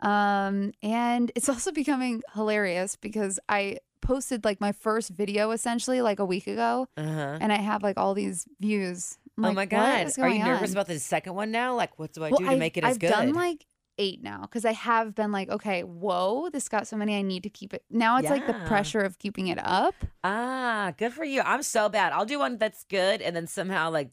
[0.00, 6.20] Um, and it's also becoming hilarious because I posted like my first video essentially like
[6.20, 7.38] a week ago Uh huh.
[7.40, 10.76] and I have like all these views oh like, my god, are you nervous on?
[10.76, 11.74] about the second one now?
[11.74, 13.12] Like, what do I Well, do to I've- make it as good?
[13.12, 13.66] I've done like
[14.00, 17.16] eight now because I have been like, okay, whoa, this got so many.
[17.16, 17.82] I need to keep it.
[17.90, 19.94] Now it's like the pressure of keeping it up.
[20.24, 21.40] ah, good for you.
[21.42, 22.12] I'm so bad.
[22.12, 24.10] I'll do one that's good, and then somehow like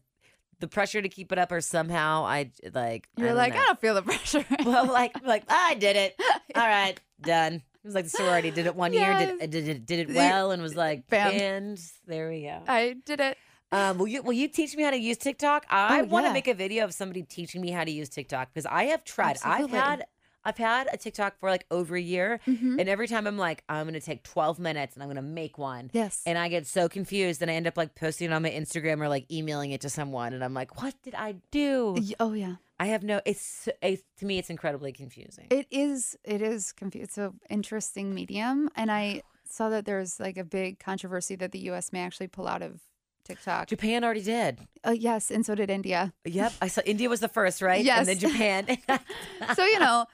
[0.58, 3.08] the pressure to keep it up, or somehow I like.
[3.16, 3.60] I You're don't like, know.
[3.60, 4.44] I don't feel the pressure.
[4.64, 6.16] well, like, like I did it.
[6.54, 7.54] All right, done.
[7.54, 10.50] It was like the sorority did it one year, did, did it did it well,
[10.50, 11.30] and was like, Bam.
[11.32, 12.60] and there we go.
[12.66, 13.38] I did it.
[13.72, 15.66] Um, will you will you teach me how to use TikTok?
[15.70, 16.32] I Oh, want to yeah.
[16.34, 19.38] make a video of somebody teaching me how to use TikTok because I have tried.
[19.44, 20.06] I've had
[20.44, 22.78] I've had a TikTok for like over a year, Mhm.
[22.80, 25.90] and every time I'm like, I'm gonna take 12 minutes and I'm gonna make one.
[25.92, 26.22] Yes.
[26.24, 29.00] And I get so confused, and I end up like posting it on my Instagram
[29.00, 32.56] or like emailing it to someone, and I'm like, "What did I do?" Oh yeah.
[32.78, 33.20] I have no.
[33.24, 35.46] It's, it's to me, it's incredibly confusing.
[35.50, 36.16] It is.
[36.22, 37.04] It is confusing.
[37.04, 41.58] It's an interesting medium, and I saw that there's like a big controversy that the
[41.70, 41.92] U.S.
[41.92, 42.80] may actually pull out of
[43.26, 43.68] TikTok.
[43.68, 44.60] Japan already did.
[44.86, 46.12] Uh, yes, and so did India.
[46.24, 47.84] Yep, I saw India was the first, right?
[47.84, 47.98] Yes.
[48.00, 48.78] and then Japan.
[49.54, 50.06] So you know,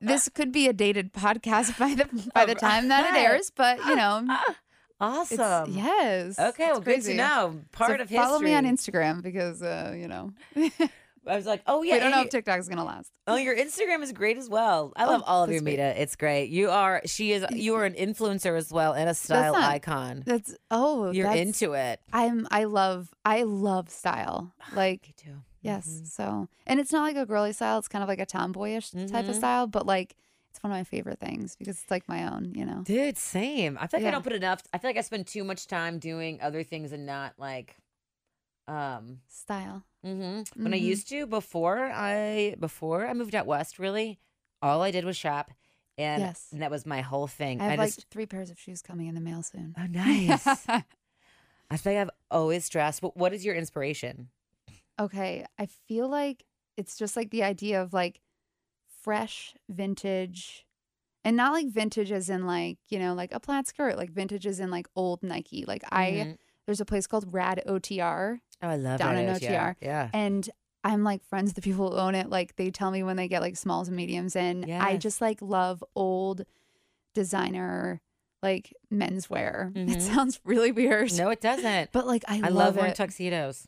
[0.00, 3.50] this could be a dated podcast by the by the time that it airs.
[3.50, 4.24] But you know,
[5.00, 5.72] it's, awesome.
[5.72, 6.38] yes.
[6.38, 7.12] Okay, it's well, good crazy.
[7.12, 7.60] to know.
[7.72, 8.16] Part So of history.
[8.16, 10.32] follow me on Instagram because uh, you know
[11.28, 13.10] I was like, oh yeah, we don't know if TikTok's gonna last.
[13.26, 14.92] Oh, your Instagram is great as well.
[14.96, 15.70] I love Oh, all of your that's sweet.
[15.72, 15.94] media.
[15.96, 16.50] It's great.
[16.50, 20.22] You are she is you are an influencer as well and a style not- icon.
[20.26, 22.00] That's oh, You're that's, into it.
[22.12, 22.46] I'm.
[22.50, 23.12] I love.
[23.24, 24.52] I love style.
[24.74, 25.36] Like Me too.
[25.62, 25.88] yes.
[25.88, 26.06] Mhm.
[26.08, 27.78] So and it's not like a girly style.
[27.78, 29.38] It's kind of like a tomboyish type of Mhm.
[29.38, 29.66] style.
[29.66, 30.14] But like
[30.50, 32.52] it's one of my favorite things because it's like my own.
[32.54, 32.82] You know.
[32.84, 33.76] Dude, same.
[33.80, 35.98] I feel like I don't put enough I feel like I spend too much time
[35.98, 37.76] doing other things and not like
[38.68, 39.84] um Style.
[40.04, 40.62] Mm-hmm.
[40.62, 40.82] when I Mhm.
[40.82, 44.18] used to before I before I moved out west really
[44.62, 45.50] all I did was shop
[45.98, 46.48] and, Yes.
[46.52, 47.60] and that was my whole thing.
[47.60, 49.74] I have like just three pairs of shoes coming in the mail soon.
[49.78, 50.46] Oh nice.
[51.70, 53.00] I feel like I've always dressed.
[53.00, 54.28] But what is your inspiration?
[54.98, 56.44] okay, I feel like
[56.76, 58.20] it's just like the idea of like
[59.02, 60.66] fresh vintage
[61.24, 64.46] and not like vintage as in like, you know, like a plaid skirt, like vintage
[64.46, 65.64] as in like old Nike.
[65.66, 66.38] Like I Mhm.
[66.66, 69.40] there's a place called Rad OTR Oh, I love down in OTR.
[69.40, 69.76] OTR.
[69.80, 70.08] Yeah.
[70.14, 70.48] and
[70.84, 72.30] I'm like friends with the people who own it.
[72.30, 75.42] Like they tell me when they get like smalls and mediums and I just like
[75.42, 76.44] love old
[77.14, 78.00] designer
[78.42, 79.72] like menswear.
[79.72, 79.90] Mhm.
[79.96, 81.12] It sounds really weird.
[81.16, 81.92] No, it doesn't.
[81.92, 82.96] But like I, I love love, wearing it.
[82.96, 83.66] tuxedos.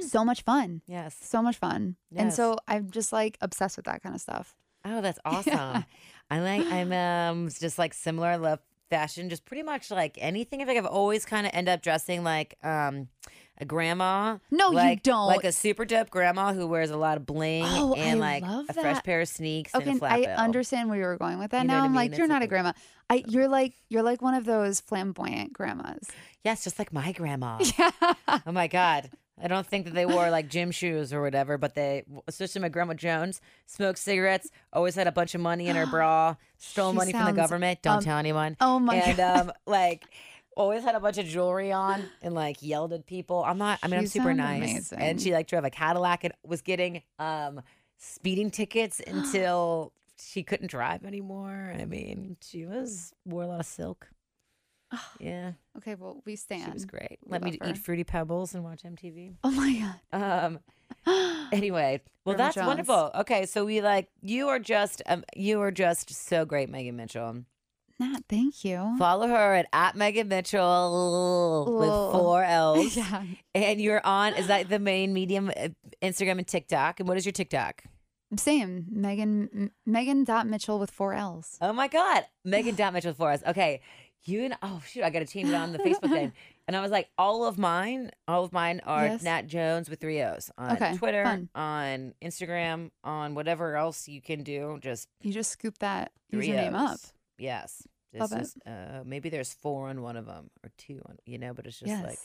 [0.00, 0.82] so much fun.
[0.86, 1.16] Yes.
[1.20, 1.96] So much fun.
[2.14, 4.54] And so I'm just like obsessed with that kind of stuff.
[4.84, 5.84] Oh, that's awesome.
[6.30, 6.66] I like.
[6.66, 8.28] I'm um just like similar.
[8.28, 8.60] I love
[8.90, 9.28] fashion.
[9.28, 10.62] Just pretty much like anything.
[10.62, 13.08] I think I've always kind of end up dressing like um
[13.58, 14.38] a grandma.
[14.50, 15.26] No, you don't.
[15.28, 18.68] Like a super dope grandma who wears a lot of bling Oh, and I like
[18.68, 20.30] a fresh pair of sneaks Okay, and a flat I bill.
[20.36, 21.62] understand where you were going with that.
[21.62, 21.94] You now I I'm mean?
[21.94, 22.72] like, It's you're like not a a- grandma.
[23.08, 26.08] I you're like you're like one of those flamboyant grandmas.
[26.44, 27.58] Yes, just like my grandma.
[27.78, 27.90] Yeah.
[28.46, 29.10] oh my god.
[29.38, 32.70] I don't think that they wore like gym shoes or whatever, but they, especially my
[32.70, 36.96] grandma Jones, smoked cigarettes, always had a bunch of money in her bra, stole She
[36.96, 37.82] money from the government.
[37.82, 38.56] Don't um, tell anyone.
[38.62, 39.40] Oh my and god.
[39.40, 40.04] um, like
[40.56, 43.44] always had a bunch of jewelry on and like yelled at people.
[43.46, 43.78] I'm not.
[43.82, 44.58] I mean, I'm super nice.
[44.58, 44.98] amazing.
[44.98, 47.60] And she like drove a Cadillac and was getting um
[47.98, 51.74] speeding tickets until she couldn't drive anymore.
[51.78, 54.08] I mean, she was wore a lot of silk.
[55.20, 56.64] Yeah, okay, well we stand.
[56.66, 57.18] she was great.
[57.24, 57.70] We Let me her.
[57.70, 59.34] eat fruity pebbles and watch MTV.
[59.44, 60.22] Oh my god.
[60.44, 60.60] Um.
[61.52, 62.66] Anyway, well, Grandma that's Jones.
[62.66, 63.10] wonderful.
[63.20, 67.44] Okay, so we like you are just um you are just so great, Megan Mitchell.
[67.98, 68.94] Nat, thank you.
[68.98, 72.96] Follow her at, at Megan Mitchell with four L's.
[72.96, 73.22] yeah.
[73.54, 75.68] And you're on, is that the main medium, uh,
[76.02, 77.00] Instagram and TikTok?
[77.00, 77.84] And what is your TikTok?
[78.36, 78.86] Same.
[78.90, 81.56] Megan M- Megan dot Mitchell with four L's.
[81.62, 82.24] Oh my God.
[82.44, 83.42] Megan Dot Mitchell for us.
[83.46, 83.80] Okay.
[84.24, 86.32] You and, oh shoot, I got to change it on the Facebook thing.
[86.68, 89.22] And I was like, all of mine, all of mine are Yes.
[89.22, 91.48] Nat Jones with three O's on Okay, Twitter, fun.
[91.54, 94.80] on Instagram, on whatever else you can do.
[94.82, 96.94] Just You just scoop that three username up.
[96.94, 97.12] O's.
[97.38, 97.86] Yes.
[98.14, 98.62] Love This it.
[98.66, 101.66] is, uh, maybe there's four on one of them or two on, you know, but
[101.66, 102.04] it's just yes.
[102.04, 102.18] like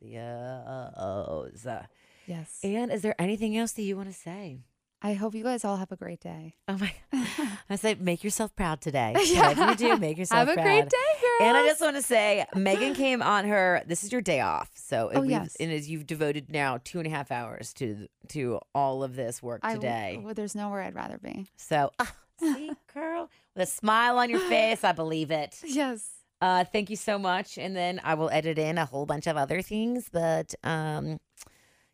[0.00, 1.66] the uh, O's.
[1.66, 1.84] Uh,
[2.26, 2.58] yes.
[2.64, 4.58] And is there anything else that you want to say?
[5.02, 6.54] I hope you guys all have a great day.
[6.66, 6.92] Oh my!
[7.70, 9.14] I say, make yourself proud today.
[9.26, 9.48] Yeah.
[9.48, 10.48] Whatever you do, make yourself proud.
[10.48, 10.64] have a proud.
[10.64, 11.48] great day, girls.
[11.48, 13.82] And I just want to say, Megan came on her.
[13.86, 15.54] This is your day off, so Oh, yes.
[15.60, 19.42] and as you've devoted now two and a half hours to to all of this
[19.42, 20.20] work I today.
[20.24, 21.46] well, there's nowhere I'd rather be.
[21.56, 25.60] so, ah, see, girl, with a smile on your face, I believe it.
[25.66, 26.10] Yes.
[26.40, 29.38] Uh, thank you so much, and then I will edit in a whole bunch of
[29.38, 30.10] other things.
[30.12, 31.18] But um,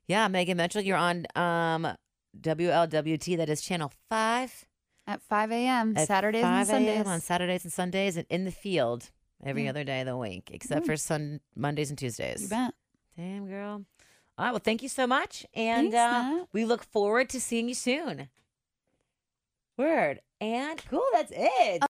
[0.09, 1.87] yeah, Megan Mitchell, you're on um
[2.41, 3.37] WLWT.
[3.37, 4.67] That is channel five.
[5.07, 5.97] At 5 a.m.
[5.97, 6.97] at Saturdays 5 and Sundays.
[6.97, 7.07] a.m.
[7.09, 9.11] on Saturdays and Sundays, and in the field
[9.45, 9.71] every Yeah.
[9.71, 10.87] other day of the week, except Mm.
[10.87, 12.43] for Sun Mondays and Tuesdays.
[12.43, 12.75] You bet.
[13.17, 13.85] Damn, girl.
[14.39, 14.51] All right.
[14.53, 15.45] Well, thank you so much.
[15.55, 18.29] And Thanks, uh, we look forward to seeing you soon.
[19.77, 20.21] Word.
[20.43, 21.05] And cool.
[21.13, 21.85] That's it.